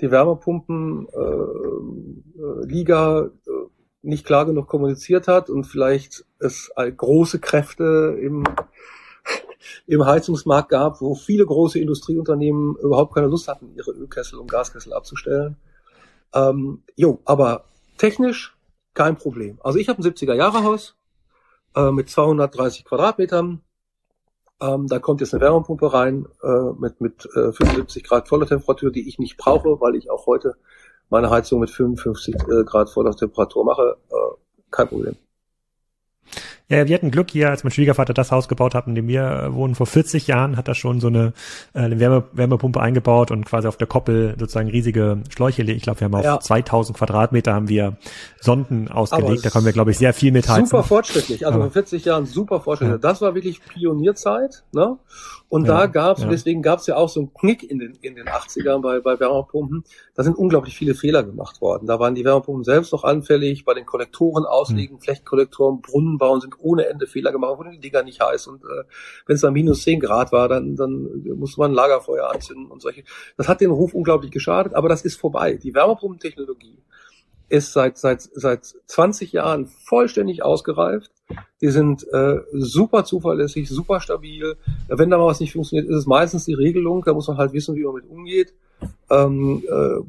[0.02, 3.50] die Wärmepumpen äh, äh, Liga äh,
[4.02, 8.44] nicht klar genug kommuniziert hat und vielleicht es große Kräfte im
[9.86, 14.92] im Heizungsmarkt gab, wo viele große Industrieunternehmen überhaupt keine Lust hatten, ihre Ölkessel und Gaskessel
[14.92, 15.56] abzustellen.
[16.34, 17.64] Ähm, jo, aber
[17.96, 18.56] technisch
[18.94, 19.58] kein Problem.
[19.62, 20.96] Also ich habe ein 70er-Jahre-Haus
[21.76, 23.62] äh, mit 230 Quadratmetern.
[24.60, 28.90] Ähm, da kommt jetzt eine Wärmepumpe rein äh, mit, mit äh, 75 Grad voller Temperatur,
[28.90, 30.56] die ich nicht brauche, weil ich auch heute
[31.10, 33.98] meine Heizung mit 55 äh, Grad voller Temperatur mache.
[34.10, 34.36] Äh,
[34.70, 35.16] kein Problem.
[36.68, 39.22] Ja, wir hatten Glück hier, als mein Schwiegervater das Haus gebaut hat, in dem wir
[39.22, 39.76] äh, wohnen.
[39.76, 41.32] Vor 40 Jahren hat er schon so eine,
[41.74, 45.62] äh, eine Wärme, Wärmepumpe eingebaut und quasi auf der Koppel sozusagen riesige Schläuche.
[45.62, 46.40] Ich glaube, wir haben auf ja.
[46.40, 47.98] 2000 Quadratmeter haben wir
[48.40, 49.44] Sonden ausgelegt.
[49.44, 50.66] Da kommen wir, glaube ich, sehr viel mit heizen.
[50.66, 51.46] Super fortschrittlich.
[51.46, 53.00] Also vor 40 Jahren super fortschrittlich.
[53.00, 53.10] Ja.
[53.10, 54.64] Das war wirklich Pionierzeit.
[54.72, 54.98] Ne?
[55.48, 56.28] Und ja, da gab's, ja.
[56.28, 59.84] deswegen gab's ja auch so einen Knick in den, in den 80ern bei, bei Wärmepumpen.
[60.16, 61.86] Da sind unglaublich viele Fehler gemacht worden.
[61.86, 65.02] Da waren die Wärmepumpen selbst noch anfällig, bei den Kollektoren auslegen, hm.
[65.02, 68.46] Flechtkollektoren, Brunnen bauen sind ohne Ende Fehler gemacht, wurden die Dinger nicht heiß.
[68.46, 68.84] Und äh,
[69.26, 72.80] wenn es dann minus 10 Grad war, dann, dann musste man ein Lagerfeuer anzünden und
[72.80, 73.04] solche.
[73.36, 75.54] Das hat den Ruf unglaublich geschadet, aber das ist vorbei.
[75.54, 76.78] Die Wärmepumpentechnologie
[77.48, 81.10] ist seit, seit, seit 20 Jahren vollständig ausgereift.
[81.60, 84.56] Die sind äh, super zuverlässig, super stabil.
[84.88, 87.02] Wenn da mal was nicht funktioniert, ist es meistens die Regelung.
[87.04, 88.54] Da muss man halt wissen, wie man mit umgeht.
[89.10, 90.02] Ähm, äh,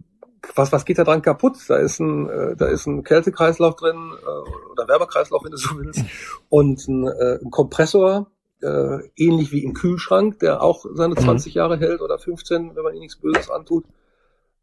[0.56, 1.58] was, was geht da dran kaputt?
[1.68, 5.78] Da ist ein, äh, da ist ein Kältekreislauf drin äh, oder Wärmekreislauf, wenn du so
[5.78, 6.04] willst,
[6.50, 8.28] und ein, äh, ein Kompressor
[8.62, 11.58] äh, ähnlich wie im Kühlschrank, der auch seine 20 mhm.
[11.58, 13.86] Jahre hält oder 15, wenn man ihm nichts Böses antut.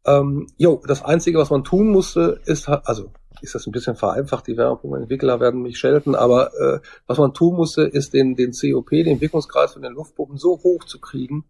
[0.05, 4.47] Ähm, jo, das Einzige, was man tun musste, ist, also ist das ein bisschen vereinfacht,
[4.47, 8.89] die Wärmepumpenentwickler werden mich schelten, aber äh, was man tun musste, ist den, den COP,
[8.89, 11.45] den Wirkungskreis von den Luftpumpen so hoch zu kriegen,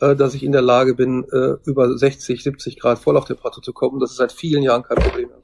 [0.00, 4.00] äh, dass ich in der Lage bin, äh, über 60, 70 Grad Vorlauftemperatur zu kommen.
[4.00, 5.38] Das ist seit vielen Jahren kein Problem mehr.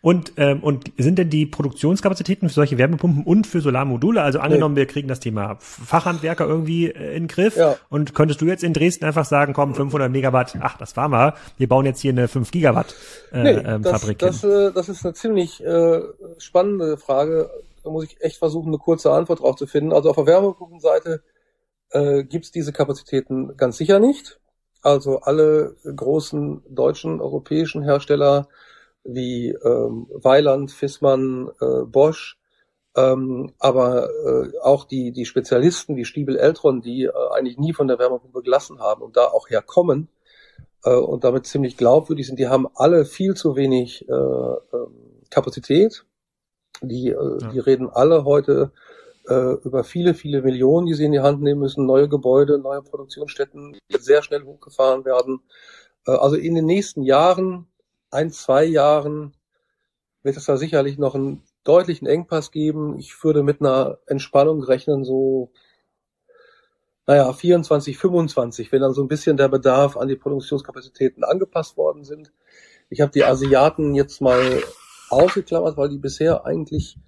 [0.00, 4.74] Und, ähm, und sind denn die Produktionskapazitäten für solche Wärmepumpen und für Solarmodule, also angenommen,
[4.74, 4.80] nee.
[4.80, 7.76] wir kriegen das Thema Fachhandwerker irgendwie äh, in den Griff ja.
[7.88, 11.34] und könntest du jetzt in Dresden einfach sagen, komm, 500 Megawatt, ach, das war mal,
[11.58, 12.94] wir bauen jetzt hier eine 5 Gigawatt
[13.32, 14.50] äh, nee, ähm, das, Fabrik das, hin.
[14.50, 16.00] Äh, das ist eine ziemlich äh,
[16.38, 17.50] spannende Frage.
[17.82, 19.92] Da muss ich echt versuchen, eine kurze Antwort drauf zu finden.
[19.92, 21.22] Also auf der Wärmepumpenseite
[21.90, 24.40] äh, gibt es diese Kapazitäten ganz sicher nicht.
[24.82, 28.48] Also alle großen deutschen, europäischen Hersteller
[29.04, 32.38] wie ähm, Weiland, Fissmann, äh, Bosch,
[32.96, 37.88] ähm, aber äh, auch die, die Spezialisten wie Stiebel Eltron, die äh, eigentlich nie von
[37.88, 40.08] der Wärmepumpe gelassen haben und da auch herkommen
[40.84, 44.86] äh, und damit ziemlich glaubwürdig sind, die haben alle viel zu wenig äh, äh,
[45.30, 46.06] Kapazität.
[46.82, 47.48] Die, äh, ja.
[47.48, 48.72] die reden alle heute
[49.28, 52.82] äh, über viele, viele Millionen, die sie in die Hand nehmen müssen, neue Gebäude, neue
[52.82, 55.40] Produktionsstätten, die sehr schnell hochgefahren werden.
[56.06, 57.66] Äh, also in den nächsten Jahren
[58.10, 59.34] ein, zwei Jahren
[60.22, 62.98] wird es da sicherlich noch einen deutlichen Engpass geben.
[62.98, 65.52] Ich würde mit einer Entspannung rechnen, so,
[67.06, 72.04] naja, 24, 25, wenn dann so ein bisschen der Bedarf an die Produktionskapazitäten angepasst worden
[72.04, 72.32] sind.
[72.88, 74.62] Ich habe die Asiaten jetzt mal
[75.10, 76.98] ausgeklammert, weil die bisher eigentlich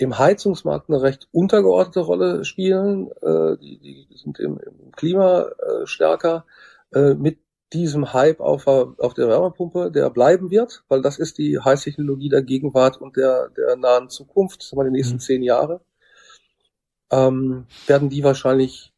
[0.00, 3.10] im Heizungsmarkt eine recht untergeordnete Rolle spielen.
[3.20, 6.46] Äh, die, die sind im, im Klima äh, stärker.
[6.94, 7.38] Äh, mit
[7.72, 12.42] diesem Hype auf, auf der Wärmepumpe, der bleiben wird, weil das ist die Heißtechnologie der
[12.42, 15.20] Gegenwart und der, der nahen Zukunft, sagen wir die nächsten mhm.
[15.20, 15.80] zehn Jahre,
[17.12, 18.92] ähm, werden die wahrscheinlich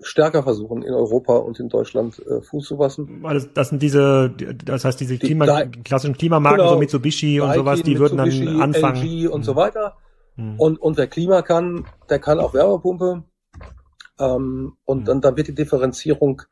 [0.00, 3.24] stärker versuchen, in Europa und in Deutschland äh, Fuß zu fassen.
[3.24, 4.30] Also das sind diese,
[4.64, 8.60] das heißt diese Klima, die, klassischen Klimamarken, genau, so Mitsubishi und sowas, die würden dann
[8.60, 9.02] anfangen.
[9.02, 9.44] LG und mhm.
[9.44, 9.96] so weiter.
[10.38, 10.58] Mhm.
[10.58, 13.24] Und, und wer Klima kann, der kann auch Wärmepumpe.
[14.18, 15.04] Ähm, und mhm.
[15.04, 16.42] dann, dann wird die Differenzierung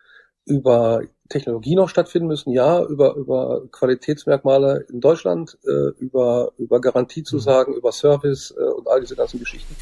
[0.45, 7.75] über Technologie noch stattfinden müssen, ja, über, über Qualitätsmerkmale in Deutschland, äh, über, über Garantiezusagen,
[7.75, 7.79] mhm.
[7.79, 9.75] über Service äh, und all diese ganzen Geschichten.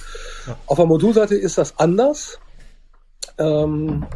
[0.47, 0.57] Ja.
[0.67, 2.39] Auf der Modulseite ist das anders.
[3.39, 4.07] Ähm,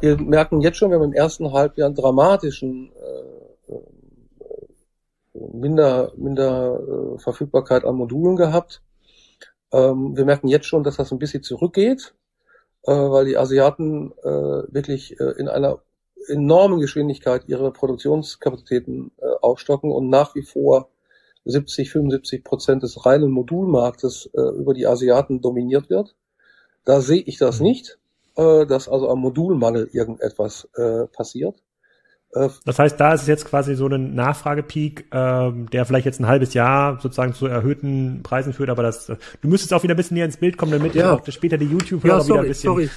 [0.00, 6.80] wir merken jetzt schon, wir haben im ersten Halbjahr einen dramatischen äh, äh, minder, minder
[6.80, 8.82] äh, Verfügbarkeit an Modulen gehabt.
[9.72, 12.14] Ähm, wir merken jetzt schon, dass das ein bisschen zurückgeht,
[12.84, 14.28] äh, weil die Asiaten äh,
[14.72, 15.82] wirklich äh, in einer
[16.28, 20.90] enormen Geschwindigkeit ihre Produktionskapazitäten äh, aufstocken und nach wie vor
[21.44, 26.14] 70, 75 Prozent des reinen Modulmarktes äh, über die Asiaten dominiert wird.
[26.84, 27.66] Da sehe ich das mhm.
[27.66, 27.98] nicht,
[28.36, 30.68] äh, dass also am Modulmangel irgendetwas
[31.12, 31.62] passiert.
[32.32, 36.20] Äh, das heißt, da ist es jetzt quasi so ein Nachfragepeak, ähm, der vielleicht jetzt
[36.20, 39.96] ein halbes Jahr sozusagen zu erhöhten Preisen führt, aber das, du müsstest auch wieder ein
[39.96, 41.14] bisschen näher ins Bild kommen, damit ja.
[41.14, 42.70] auch später die YouTube-Hörer ja, wieder ein bisschen.
[42.70, 42.90] Sorry.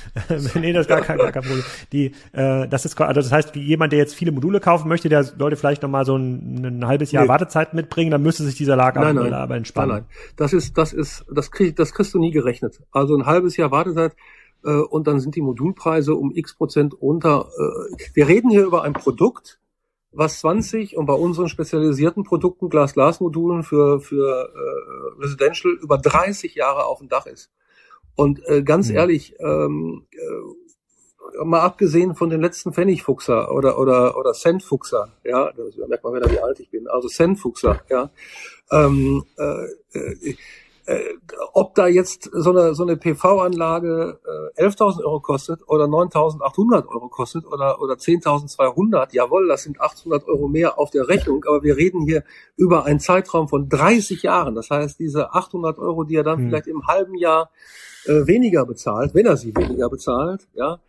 [0.59, 1.63] nee, das ist gar kein, gar kein Problem.
[1.91, 5.23] Die, äh, das ist, also das heißt, jemand, der jetzt viele Module kaufen möchte, der
[5.23, 7.29] sollte vielleicht nochmal so ein, ein halbes Jahr nee.
[7.29, 9.89] Wartezeit mitbringen, dann müsste sich dieser Lager nein, nein, aber entspannen.
[9.89, 10.33] Nein, nein.
[10.35, 12.79] Das ist, das ist, das krieg, das kriegst du nie gerechnet.
[12.91, 14.13] Also ein halbes Jahr Wartezeit,
[14.63, 17.49] äh, und dann sind die Modulpreise um x Prozent runter.
[17.57, 19.59] Äh, wir reden hier über ein Produkt,
[20.11, 26.85] was 20 und bei unseren spezialisierten Produkten Glas-Glas-Modulen für, für äh, Residential über 30 Jahre
[26.85, 27.51] auf dem Dach ist.
[28.15, 28.95] Und äh, ganz mhm.
[28.95, 35.87] ehrlich, ähm, äh, mal abgesehen von den letzten Pfennigfuchser oder oder oder Centfuchser, ja, da
[35.87, 36.87] merkt man wieder, wie alt ich bin.
[36.87, 38.11] Also Centfuchser, ja.
[38.71, 40.35] Ähm, äh, äh,
[40.85, 40.99] äh,
[41.53, 44.19] ob da jetzt so eine, so eine PV-Anlage
[44.57, 50.27] äh, 11.000 Euro kostet oder 9.800 Euro kostet oder, oder 10.200, jawohl, das sind 800
[50.27, 52.23] Euro mehr auf der Rechnung, aber wir reden hier
[52.57, 54.55] über einen Zeitraum von 30 Jahren.
[54.55, 56.49] Das heißt, diese 800 Euro, die er dann hm.
[56.49, 57.49] vielleicht im halben Jahr
[58.05, 60.79] äh, weniger bezahlt, wenn er sie weniger bezahlt, ja,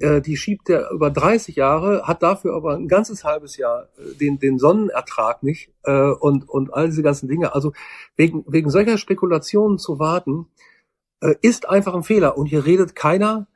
[0.00, 4.14] äh, die schiebt er über 30 Jahre, hat dafür aber ein ganzes halbes Jahr äh,
[4.14, 7.54] den, den Sonnenertrag nicht äh, und, und all diese ganzen Dinge.
[7.54, 7.72] Also
[8.16, 10.46] wegen, wegen solcher Spekulationen zu warten,
[11.20, 12.36] äh, ist einfach ein Fehler.
[12.36, 13.46] Und hier redet keiner,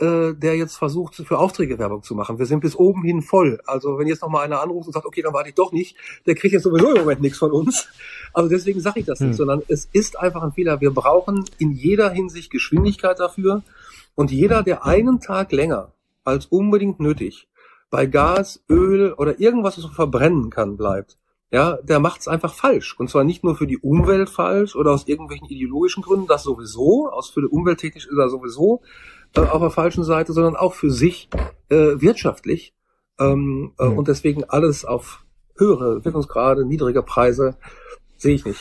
[0.00, 2.38] äh, der jetzt versucht, für Aufträge Werbung zu machen.
[2.38, 3.60] Wir sind bis oben hin voll.
[3.66, 5.96] Also wenn jetzt noch mal einer anruft und sagt, okay, dann warte ich doch nicht,
[6.26, 7.88] der kriegt jetzt sowieso im Moment nichts von uns.
[8.32, 9.28] Also deswegen sage ich das hm.
[9.28, 10.80] nicht, sondern es ist einfach ein Fehler.
[10.80, 13.62] Wir brauchen in jeder Hinsicht Geschwindigkeit dafür.
[14.14, 15.92] Und jeder, der einen Tag länger
[16.24, 17.48] als unbedingt nötig
[17.90, 21.18] bei Gas, Öl oder irgendwas, was man verbrennen kann, bleibt,
[21.50, 22.94] ja, der macht es einfach falsch.
[22.98, 27.08] Und zwar nicht nur für die Umwelt falsch oder aus irgendwelchen ideologischen Gründen, das sowieso,
[27.08, 28.82] aus für die umwelttechnisch ist er sowieso
[29.36, 31.28] äh, auf der falschen Seite, sondern auch für sich
[31.68, 32.74] äh, wirtschaftlich.
[33.18, 33.98] Ähm, äh, mhm.
[33.98, 35.24] Und deswegen alles auf
[35.56, 37.56] höhere Wirkungsgrade, niedrige Preise
[38.16, 38.60] sehe ich nicht.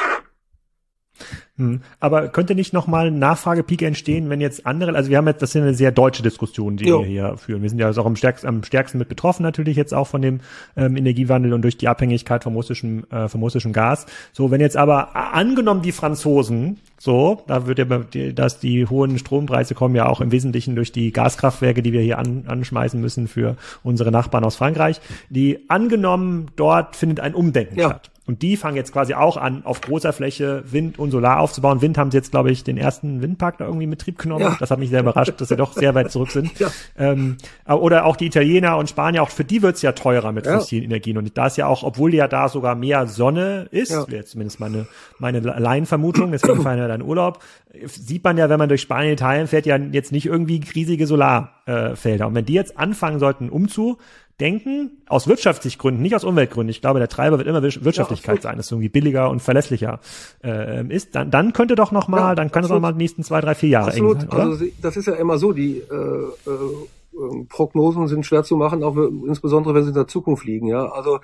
[1.58, 1.82] Hm.
[2.00, 5.56] Aber könnte nicht nochmal ein Nachfragepeak entstehen, wenn jetzt andere, also wir haben jetzt, das
[5.56, 7.00] ist eine sehr deutsche Diskussion, die jo.
[7.00, 7.64] wir hier führen.
[7.64, 10.22] Wir sind ja also auch am stärksten, am stärksten mit betroffen natürlich jetzt auch von
[10.22, 10.42] dem
[10.76, 14.06] ähm, Energiewandel und durch die Abhängigkeit vom russischen, äh, vom russischen Gas.
[14.34, 17.86] So, wenn jetzt aber angenommen die Franzosen, so, da wird ja,
[18.34, 22.20] dass die hohen Strompreise kommen ja auch im Wesentlichen durch die Gaskraftwerke, die wir hier
[22.20, 25.02] an, anschmeißen müssen für unsere Nachbarn aus Frankreich.
[25.30, 27.90] Die angenommen, dort findet ein Umdenken ja.
[27.90, 28.12] statt.
[28.28, 31.82] Und die fangen jetzt quasi auch an, auf großer Fläche Wind und Solar aufzubauen.
[31.82, 34.44] Wind haben sie jetzt, glaube ich, den ersten Windpark da irgendwie in Betrieb genommen.
[34.44, 34.58] Ja.
[34.60, 36.52] Das hat mich sehr überrascht, dass sie doch sehr weit zurück sind.
[36.58, 36.72] Ja.
[36.98, 37.38] Ähm,
[37.68, 40.58] oder auch die Italiener und Spanier, auch für die wird's ja teurer mit ja.
[40.58, 41.18] fossilen Energien.
[41.18, 44.06] Und da ist ja auch, obwohl ja da sogar mehr Sonne ist, ja.
[44.26, 44.88] zumindest meine,
[45.20, 47.44] meine Laienvermutung, deswegen fahren ja dann Urlaub,
[47.86, 52.26] sieht man ja, wenn man durch Spanien, Italien fährt, ja jetzt nicht irgendwie riesige Solarfelder.
[52.26, 53.98] Äh, und wenn die jetzt anfangen sollten, umzu
[54.40, 56.70] denken, aus wirtschaftlichen Gründen, nicht aus Umweltgründen.
[56.70, 60.00] Ich glaube, der Treiber wird immer Wirtschaftlichkeit ja, sein, dass es irgendwie billiger und verlässlicher
[60.44, 61.16] äh, ist.
[61.16, 63.42] Dann, dann könnte doch noch mal, ja, dann könnte es noch mal die nächsten zwei,
[63.42, 64.24] drei, vier Jahre absolut.
[64.24, 64.40] eng sein?
[64.40, 68.96] Also das ist ja immer so, die äh, äh, Prognosen sind schwer zu machen, auch
[68.96, 70.68] insbesondere wenn sie in der Zukunft liegen.
[70.68, 71.20] Ja, also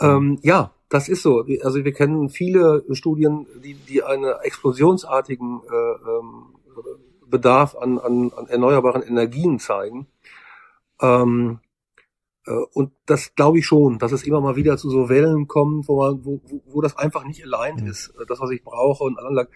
[0.00, 1.44] ähm, ja, das ist so.
[1.62, 6.46] Also wir kennen viele Studien, die, die einen explosionsartigen äh, ähm,
[7.26, 10.06] Bedarf an, an, an erneuerbaren Energien zeigen.
[11.00, 11.67] Ähm, äh,
[12.72, 16.02] und das glaube ich schon, dass es immer mal wieder zu so Wellen kommt, wo
[16.02, 17.90] man, wo, wo das einfach nicht aligned mhm.
[17.90, 19.48] ist, äh, das, was ich brauche und anderen.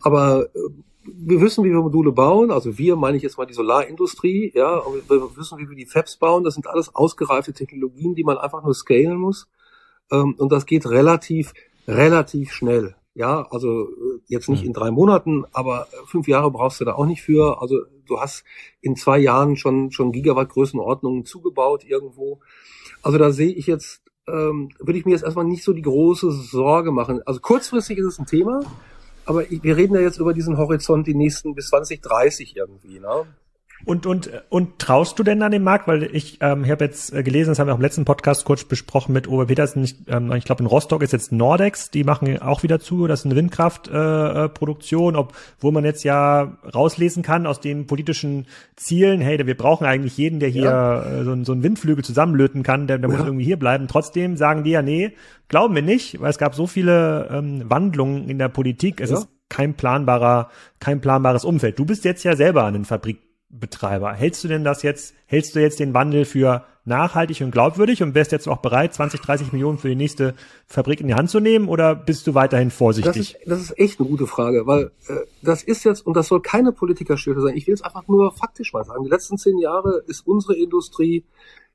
[0.00, 0.58] Aber äh,
[1.04, 2.50] wir wissen, wie wir Module bauen.
[2.50, 5.86] Also wir meine ich jetzt mal die Solarindustrie, ja, und wir wissen, wie wir die
[5.86, 6.44] Fabs bauen.
[6.44, 9.48] Das sind alles ausgereifte Technologien, die man einfach nur scalen muss.
[10.10, 11.52] Ähm, und das geht relativ,
[11.86, 12.94] relativ schnell.
[13.14, 13.88] Ja, also
[14.26, 14.68] jetzt nicht mhm.
[14.68, 17.60] in drei Monaten, aber fünf Jahre brauchst du da auch nicht für.
[17.60, 18.44] Also du hast
[18.80, 22.40] in zwei Jahren schon, schon Gigawatt Größenordnungen zugebaut irgendwo.
[23.02, 26.30] Also da sehe ich jetzt, ähm, würde ich mir jetzt erstmal nicht so die große
[26.32, 27.22] Sorge machen.
[27.26, 28.60] Also kurzfristig ist es ein Thema,
[29.24, 32.98] aber wir reden ja jetzt über diesen Horizont die nächsten bis 2030 irgendwie.
[32.98, 33.26] Ne?
[33.84, 35.86] Und, und, und traust du denn an den Markt?
[35.86, 38.44] Weil ich, ähm, ich habe jetzt äh, gelesen, das haben wir auch im letzten Podcast
[38.44, 39.84] kurz besprochen mit Ober Petersen.
[39.84, 43.06] Ich, ähm, ich glaube, in Rostock ist jetzt Nordex, die machen auch wieder zu.
[43.06, 49.20] Das ist eine Windkraftproduktion, äh, obwohl man jetzt ja rauslesen kann aus den politischen Zielen,
[49.20, 51.20] hey, wir brauchen eigentlich jeden, der hier ja.
[51.20, 53.16] äh, so, so einen Windflügel zusammenlöten kann, der, der ja.
[53.16, 53.86] muss irgendwie hier bleiben.
[53.88, 55.12] Trotzdem sagen die ja, nee,
[55.48, 59.00] glauben wir nicht, weil es gab so viele ähm, Wandlungen in der Politik.
[59.00, 59.18] Es ja.
[59.18, 61.78] ist kein planbarer, kein planbares Umfeld.
[61.78, 64.12] Du bist jetzt ja selber an den Fabrik Betreiber.
[64.12, 68.14] Hältst du denn das jetzt, hältst du jetzt den Wandel für nachhaltig und glaubwürdig und
[68.14, 70.34] wärst jetzt auch bereit, 20, 30 Millionen für die nächste
[70.66, 73.32] Fabrik in die Hand zu nehmen oder bist du weiterhin vorsichtig?
[73.32, 76.28] Das ist, das ist echt eine gute Frage, weil äh, das ist jetzt, und das
[76.28, 79.58] soll keine Politikerstelle sein, ich will es einfach nur faktisch mal sagen, die letzten zehn
[79.58, 81.24] Jahre ist unsere Industrie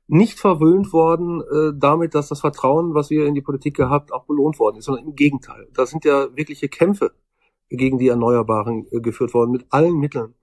[0.06, 4.24] nicht verwöhnt worden äh, damit, dass das Vertrauen, was wir in die Politik gehabt, auch
[4.24, 5.66] belohnt worden ist, sondern im Gegenteil.
[5.72, 7.12] Da sind ja wirkliche Kämpfe
[7.70, 10.34] gegen die Erneuerbaren äh, geführt worden, mit allen Mitteln.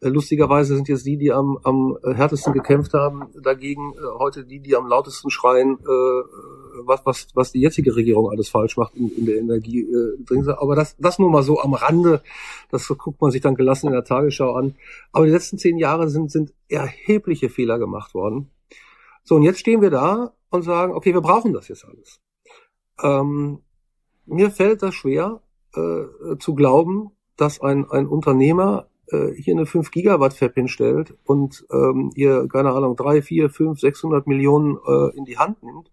[0.00, 4.60] Äh, lustigerweise sind jetzt die, die am, am härtesten gekämpft haben, dagegen äh, heute die,
[4.60, 6.22] die am lautesten schreien, äh,
[6.84, 9.80] was, was, was die jetzige Regierung alles falsch macht in, in der Energie.
[9.80, 12.22] Äh, Aber das, das nur mal so am Rande,
[12.70, 14.74] das guckt man sich dann gelassen in der Tagesschau an.
[15.12, 18.50] Aber die letzten zehn Jahre sind, sind erhebliche Fehler gemacht worden.
[19.24, 22.20] So, und jetzt stehen wir da und sagen, okay, wir brauchen das jetzt alles.
[23.02, 23.60] Ähm,
[24.26, 25.40] mir fällt das schwer
[25.74, 31.66] äh, zu glauben, dass ein, ein Unternehmer äh, hier eine 5 Gigawatt Fab hinstellt und
[31.70, 35.90] ähm, ihr, keine Ahnung, drei, vier, fünf, 600 Millionen äh, in die Hand nimmt,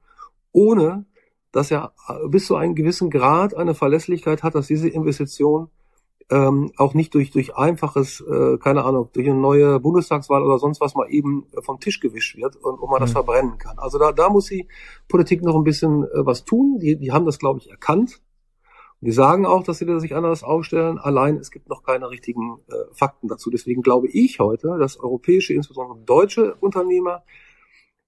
[0.52, 1.06] ohne
[1.52, 5.70] dass er äh, bis zu einem gewissen Grad eine Verlässlichkeit hat, dass diese Investition
[6.30, 10.82] ähm, auch nicht durch, durch einfaches, äh, keine Ahnung, durch eine neue Bundestagswahl oder sonst
[10.82, 13.04] was mal eben vom Tisch gewischt wird und, und man mhm.
[13.04, 13.78] das verbrennen kann.
[13.78, 14.68] Also da, da muss die
[15.08, 16.80] Politik noch ein bisschen äh, was tun.
[16.80, 18.22] Die, die haben das, glaube ich, erkannt
[19.04, 20.98] die sagen auch, dass sie sich anders aufstellen.
[20.98, 23.50] Allein es gibt noch keine richtigen äh, Fakten dazu.
[23.50, 27.24] Deswegen glaube ich heute, dass europäische, insbesondere deutsche Unternehmer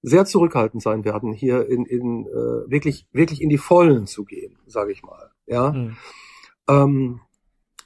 [0.00, 4.56] sehr zurückhaltend sein werden, hier in, in äh, wirklich wirklich in die Vollen zu gehen,
[4.66, 5.30] sage ich mal.
[5.46, 5.96] Ja, mhm.
[6.68, 7.20] ähm,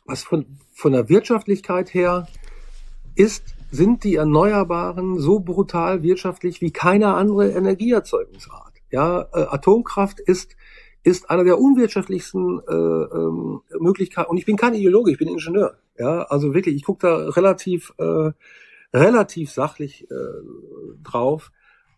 [0.04, 2.28] was von von der Wirtschaftlichkeit her
[3.16, 8.74] ist, sind die Erneuerbaren so brutal wirtschaftlich wie keine andere Energieerzeugungsart.
[8.90, 10.56] Ja, äh, Atomkraft ist
[11.02, 14.30] ist einer der unwirtschaftlichsten äh, ähm, Möglichkeiten.
[14.30, 15.76] Und ich bin kein Ideologe, ich bin Ingenieur.
[15.98, 18.32] Ja, also wirklich, ich gucke da relativ, äh,
[18.92, 20.14] relativ sachlich äh,
[21.02, 21.50] drauf.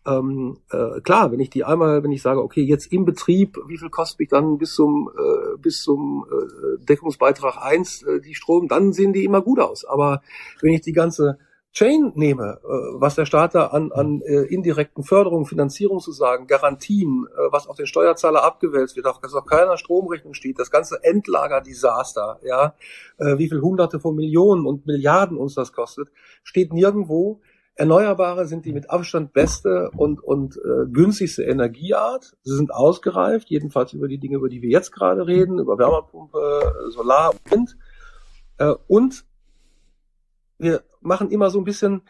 [0.05, 3.77] ähm, äh, klar, wenn ich die einmal, wenn ich sage, okay, jetzt im Betrieb, wie
[3.77, 8.67] viel kostet mich dann bis zum äh, bis zum äh, Deckungsbeitrag eins äh, die Strom,
[8.67, 9.85] dann sehen die immer gut aus.
[9.85, 10.21] Aber
[10.61, 11.37] wenn ich die ganze
[11.73, 12.67] Chain nehme, äh,
[12.99, 17.67] was der Staat da an, an äh, indirekten Förderungen, Finanzierung zu sagen, Garantien, äh, was
[17.67, 22.75] auf den Steuerzahler abgewälzt wird, dass auf keiner Stromrechnung steht, das ganze Endlager-Desaster, ja,
[23.17, 26.09] äh, wie viel Hunderte von Millionen und Milliarden uns das kostet,
[26.43, 27.41] steht nirgendwo.
[27.75, 32.37] Erneuerbare sind die mit Abstand beste und, und äh, günstigste Energieart.
[32.43, 36.91] Sie sind ausgereift, jedenfalls über die Dinge, über die wir jetzt gerade reden, über Wärmepumpe,
[36.91, 37.77] Solar und Wind.
[38.59, 39.25] Äh, und
[40.59, 42.01] wir machen immer so ein bisschen,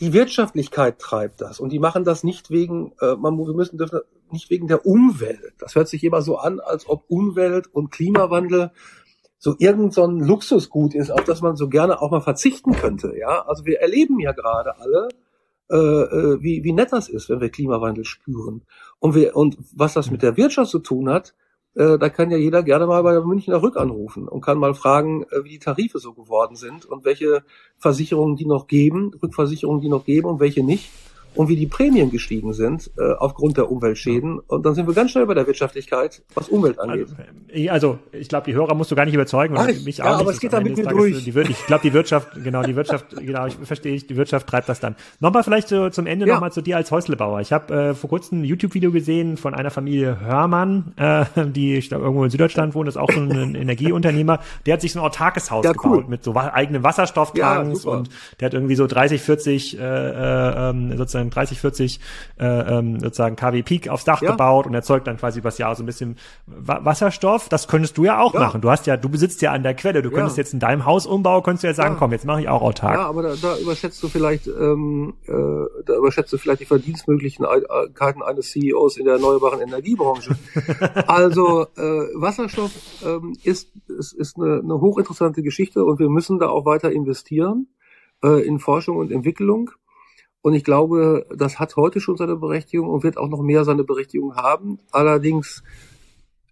[0.00, 1.60] die Wirtschaftlichkeit treibt das.
[1.60, 5.54] Und die machen das nicht wegen, äh, man, wir müssen dürfen nicht wegen der Umwelt.
[5.58, 8.70] Das hört sich immer so an, als ob Umwelt und Klimawandel
[9.38, 13.14] so irgend so ein Luxusgut ist, auf das man so gerne auch mal verzichten könnte.
[13.16, 15.08] Ja, also wir erleben ja gerade alle,
[15.70, 18.62] äh, äh, wie, wie nett das ist, wenn wir Klimawandel spüren.
[18.98, 21.34] Und wir, und was das mit der Wirtschaft zu tun hat,
[21.78, 24.74] äh, da kann ja jeder gerne mal bei der Münchner Rück anrufen und kann mal
[24.74, 27.44] fragen, äh, wie die Tarife so geworden sind und welche
[27.76, 30.90] Versicherungen die noch geben, Rückversicherungen die noch geben und welche nicht
[31.38, 34.40] und wie die Prämien gestiegen sind äh, aufgrund der Umweltschäden.
[34.40, 37.06] Und dann sind wir ganz schnell bei der Wirtschaftlichkeit, was Umwelt angeht.
[37.52, 39.54] Also, also ich glaube, die Hörer musst du gar nicht überzeugen.
[39.56, 40.20] Ach, mich auch ja, nicht.
[40.20, 41.22] aber es geht dann mit mir durch.
[41.22, 44.68] Die, ich glaube, die Wirtschaft, genau, die Wirtschaft, genau, ich verstehe ich, die Wirtschaft treibt
[44.68, 44.96] das dann.
[45.20, 46.34] Nochmal vielleicht so zum Ende ja.
[46.34, 47.40] nochmal zu dir als Häuslebauer.
[47.40, 51.88] Ich habe äh, vor kurzem ein YouTube-Video gesehen von einer Familie Hörmann, äh, die ich
[51.88, 54.40] glaube, irgendwo in Süddeutschland wohnt, ist auch so ein Energieunternehmer.
[54.66, 55.98] Der hat sich so ein autarkes Haus ja, cool.
[55.98, 58.08] gebaut mit so eigenen Wasserstofftanks und
[58.40, 62.00] der hat irgendwie so 30, 40 äh, äh, ähm, sozusagen sozusagen 30, 40
[62.38, 64.30] äh, ähm, sozusagen kW Peak aufs Dach ja.
[64.30, 67.48] gebaut und erzeugt dann quasi übers Jahr so ein bisschen Wasserstoff.
[67.48, 68.40] Das könntest du ja auch ja.
[68.40, 68.60] machen.
[68.60, 70.02] Du hast ja, du besitzt ja an der Quelle.
[70.02, 72.48] Du könntest jetzt in deinem Haus umbauen, könntest du ja sagen, komm, jetzt mache ich
[72.48, 72.94] auch autark.
[72.94, 75.32] Ja, aber da, da überschätzt du vielleicht, ähm, äh,
[75.86, 80.36] da überschätzt du vielleicht die Verdienstmöglichkeiten eines CEOs in der erneuerbaren Energiebranche.
[81.06, 82.72] also äh, Wasserstoff
[83.04, 87.68] ähm, ist, ist, ist eine, eine hochinteressante Geschichte und wir müssen da auch weiter investieren
[88.22, 89.70] äh, in Forschung und Entwicklung.
[90.48, 93.84] Und ich glaube, das hat heute schon seine Berechtigung und wird auch noch mehr seine
[93.84, 94.78] Berechtigung haben.
[94.90, 95.62] Allerdings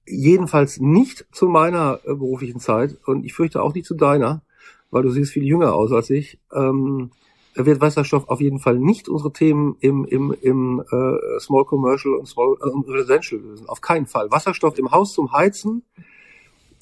[0.06, 4.42] jedenfalls nicht zu meiner äh, beruflichen Zeit und ich fürchte auch nicht zu deiner,
[4.90, 6.38] weil du siehst viel jünger aus als ich.
[6.52, 7.10] Ähm,
[7.54, 12.26] wird Wasserstoff auf jeden Fall nicht unsere Themen im, im, im äh, Small Commercial und
[12.26, 13.66] Small äh, Residential lösen.
[13.66, 14.30] Auf keinen Fall.
[14.30, 15.84] Wasserstoff im Haus zum Heizen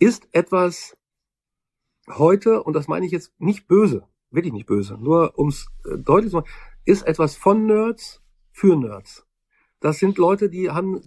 [0.00, 0.96] ist etwas
[2.10, 6.32] heute, und das meine ich jetzt nicht böse, wirklich nicht böse, nur ums äh, deutlich
[6.32, 6.50] zu machen,
[6.84, 9.26] ist etwas von Nerds für Nerds.
[9.84, 11.02] Das sind Leute, die haben.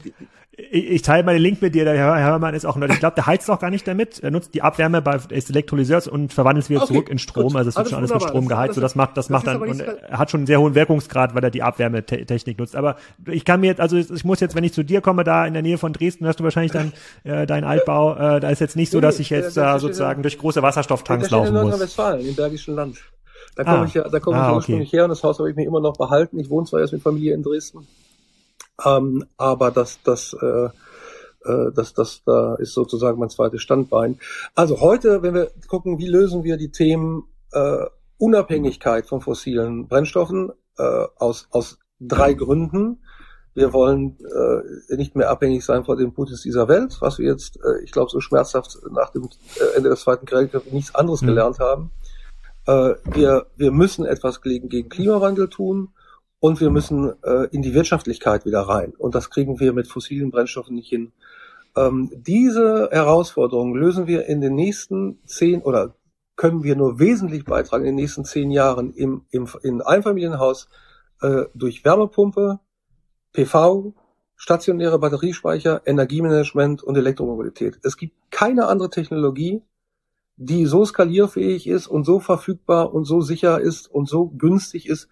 [0.52, 2.92] Ich, ich teile meine Link mit dir, der Herr Hörmann ist auch ein Nerd.
[2.92, 4.20] Ich glaube, der heizt auch gar nicht damit.
[4.20, 7.48] Er nutzt die Abwärme bei ist Elektrolyseurs und verwandelt es wieder okay, zurück in Strom.
[7.48, 8.76] Gut, also es wird schon alles mit Strom geheizt.
[8.76, 11.34] So, das macht, das, das macht dann, und er hat schon einen sehr hohen Wirkungsgrad,
[11.34, 12.76] weil er die Abwärmetechnik nutzt.
[12.76, 15.48] Aber ich kann mir jetzt, also ich muss jetzt, wenn ich zu dir komme, da
[15.48, 18.60] in der Nähe von Dresden, hast du wahrscheinlich dann äh, deinen Altbau, äh, da ist
[18.60, 21.62] jetzt nicht so, dass ich jetzt da äh, sozusagen durch große Wasserstofftanks laufen muss.
[21.62, 22.98] In Nordrhein-Westfalen, im Bergischen Land.
[23.58, 23.86] Da komme ah.
[23.86, 24.98] ich ja, da komme ah, ich ursprünglich okay.
[24.98, 26.40] her und das Haus habe ich mir immer noch behalten.
[26.40, 27.88] Ich wohne zwar erst mit Familie in Dresden,
[28.86, 30.66] ähm, aber das, das, äh,
[31.46, 34.20] äh, das, das, da ist sozusagen mein zweites Standbein.
[34.54, 37.86] Also heute, wenn wir gucken, wie lösen wir die Themen äh,
[38.20, 43.02] Unabhängigkeit von fossilen Brennstoffen äh, aus, aus drei Gründen.
[43.56, 47.58] Wir wollen äh, nicht mehr abhängig sein von den Putins dieser Welt, was wir jetzt,
[47.58, 51.28] äh, ich glaube, so schmerzhaft nach dem äh, Ende des Zweiten Weltkriegs nichts anderes mhm.
[51.28, 51.92] gelernt haben
[52.68, 55.90] äh, wir, wir müssen etwas gegen, gegen Klimawandel tun
[56.40, 58.94] und wir müssen äh, in die Wirtschaftlichkeit wieder rein.
[58.98, 61.14] Und das kriegen wir mit fossilen Brennstoffen nicht hin.
[61.76, 65.96] Ähm, diese Herausforderungen lösen wir in den nächsten zehn oder
[66.36, 70.68] können wir nur wesentlich beitragen in den nächsten zehn Jahren im, im in Einfamilienhaus
[71.22, 72.60] äh, durch Wärmepumpe,
[73.34, 73.94] PV,
[74.36, 77.80] stationäre Batteriespeicher, Energiemanagement und Elektromobilität.
[77.84, 79.64] Es gibt keine andere Technologie,
[80.38, 85.10] die so skalierfähig ist und so verfügbar und so sicher ist und so günstig ist,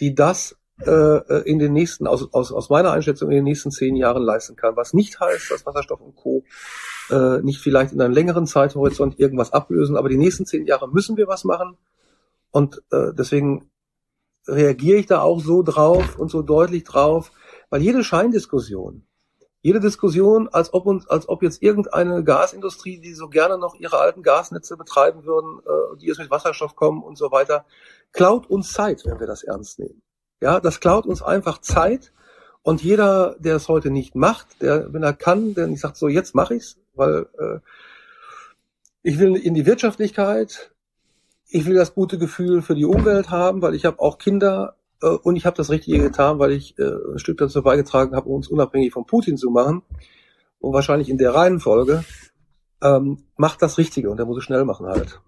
[0.00, 3.96] die das äh, in den nächsten, aus, aus, aus meiner Einschätzung, in den nächsten zehn
[3.96, 4.76] Jahren leisten kann.
[4.76, 6.44] Was nicht heißt, dass Wasserstoff und Co.
[7.10, 11.16] Äh, nicht vielleicht in einem längeren Zeithorizont irgendwas ablösen, aber die nächsten zehn Jahre müssen
[11.16, 11.78] wir was machen.
[12.50, 13.70] Und äh, deswegen
[14.46, 17.32] reagiere ich da auch so drauf und so deutlich drauf,
[17.70, 19.05] weil jede Scheindiskussion,
[19.66, 23.98] jede Diskussion, als ob uns, als ob jetzt irgendeine Gasindustrie, die so gerne noch ihre
[23.98, 27.64] alten Gasnetze betreiben würden, äh, die jetzt mit Wasserstoff kommen und so weiter,
[28.12, 30.02] klaut uns Zeit, wenn wir das ernst nehmen.
[30.40, 32.12] Ja, das klaut uns einfach Zeit.
[32.62, 36.06] Und jeder, der es heute nicht macht, der, wenn er kann, der nicht sagt, so
[36.06, 37.58] jetzt mache ich's, weil äh,
[39.02, 40.70] ich will in die Wirtschaftlichkeit,
[41.48, 45.36] ich will das gute Gefühl für die Umwelt haben, weil ich habe auch Kinder und
[45.36, 48.92] ich habe das Richtige getan, weil ich äh, ein Stück dazu beigetragen habe, uns unabhängig
[48.92, 49.82] von Putin zu machen.
[50.58, 52.04] Und wahrscheinlich in der Reihenfolge
[52.82, 55.20] ähm, macht das Richtige und der muss es schnell machen halt.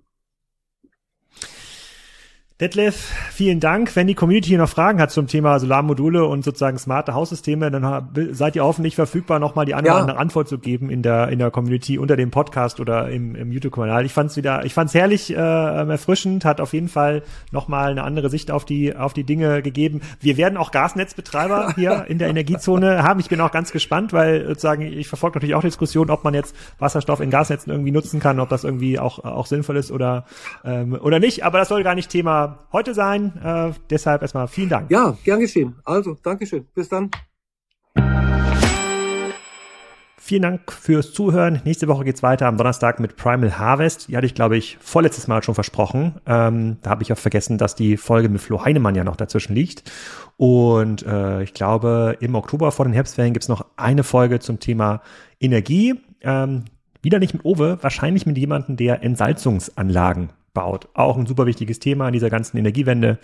[2.61, 3.95] Detlef, vielen Dank.
[3.95, 8.57] Wenn die Community noch Fragen hat zum Thema Solarmodule und sozusagen smarte Haussysteme, dann seid
[8.57, 9.77] ihr hoffentlich verfügbar, nochmal die ja.
[9.77, 13.53] andere Antwort zu geben in der, in der Community unter dem Podcast oder im, im
[13.53, 14.05] YouTube-Kanal.
[14.05, 18.29] Ich fand's wieder, ich fand's herrlich äh, erfrischend, hat auf jeden Fall nochmal eine andere
[18.29, 20.01] Sicht auf die, auf die Dinge gegeben.
[20.19, 23.21] Wir werden auch Gasnetzbetreiber hier in der Energiezone haben.
[23.21, 26.35] Ich bin auch ganz gespannt, weil sozusagen ich verfolge natürlich auch die Diskussion, ob man
[26.35, 30.25] jetzt Wasserstoff in Gasnetzen irgendwie nutzen kann, ob das irgendwie auch, auch sinnvoll ist oder,
[30.65, 31.45] ähm, oder nicht.
[31.45, 33.33] Aber das soll gar nicht Thema heute sein.
[33.43, 34.91] Äh, deshalb erstmal vielen Dank.
[34.91, 35.77] Ja, gern geschehen.
[35.85, 36.67] Also, Dankeschön.
[36.75, 37.11] Bis dann.
[40.29, 41.63] Vielen Dank fürs Zuhören.
[41.65, 44.09] Nächste Woche geht's weiter am Donnerstag mit Primal Harvest.
[44.09, 46.21] Die hatte ich, glaube ich, vorletztes Mal schon versprochen.
[46.27, 49.55] Ähm, da habe ich auch vergessen, dass die Folge mit Flo Heinemann ja noch dazwischen
[49.55, 49.91] liegt.
[50.37, 55.01] Und äh, ich glaube, im Oktober vor den Herbstferien gibt's noch eine Folge zum Thema
[55.41, 55.99] Energie.
[56.21, 56.65] Ähm,
[57.01, 60.29] wieder nicht mit Owe, wahrscheinlich mit jemandem, der Entsalzungsanlagen
[60.59, 60.89] baut.
[60.95, 63.19] Auch ein super wichtiges Thema in dieser ganzen Energiewende.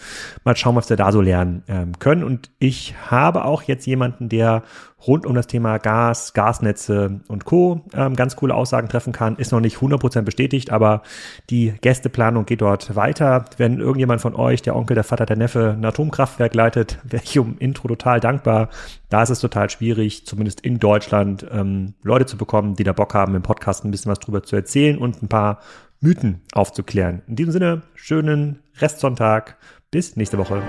[0.44, 2.22] Mal schauen, was wir da so lernen ähm, können.
[2.22, 4.62] Und ich habe auch jetzt jemanden, der
[5.04, 7.82] rund um das Thema Gas, Gasnetze und Co.
[7.92, 9.34] Ähm, ganz coole Aussagen treffen kann.
[9.36, 11.02] Ist noch nicht 100% bestätigt, aber
[11.50, 13.46] die Gästeplanung geht dort weiter.
[13.56, 17.36] Wenn irgendjemand von euch, der Onkel, der Vater, der Neffe, ein Atomkraftwerk leitet, wäre ich
[17.38, 18.68] um Intro total dankbar.
[19.08, 23.12] Da ist es total schwierig, zumindest in Deutschland, ähm, Leute zu bekommen, die da Bock
[23.14, 25.58] haben, im Podcast ein bisschen was drüber zu erzählen und ein paar
[26.04, 27.22] Mythen aufzuklären.
[27.26, 29.56] In diesem Sinne, schönen Restsonntag.
[29.90, 30.62] Bis nächste Woche.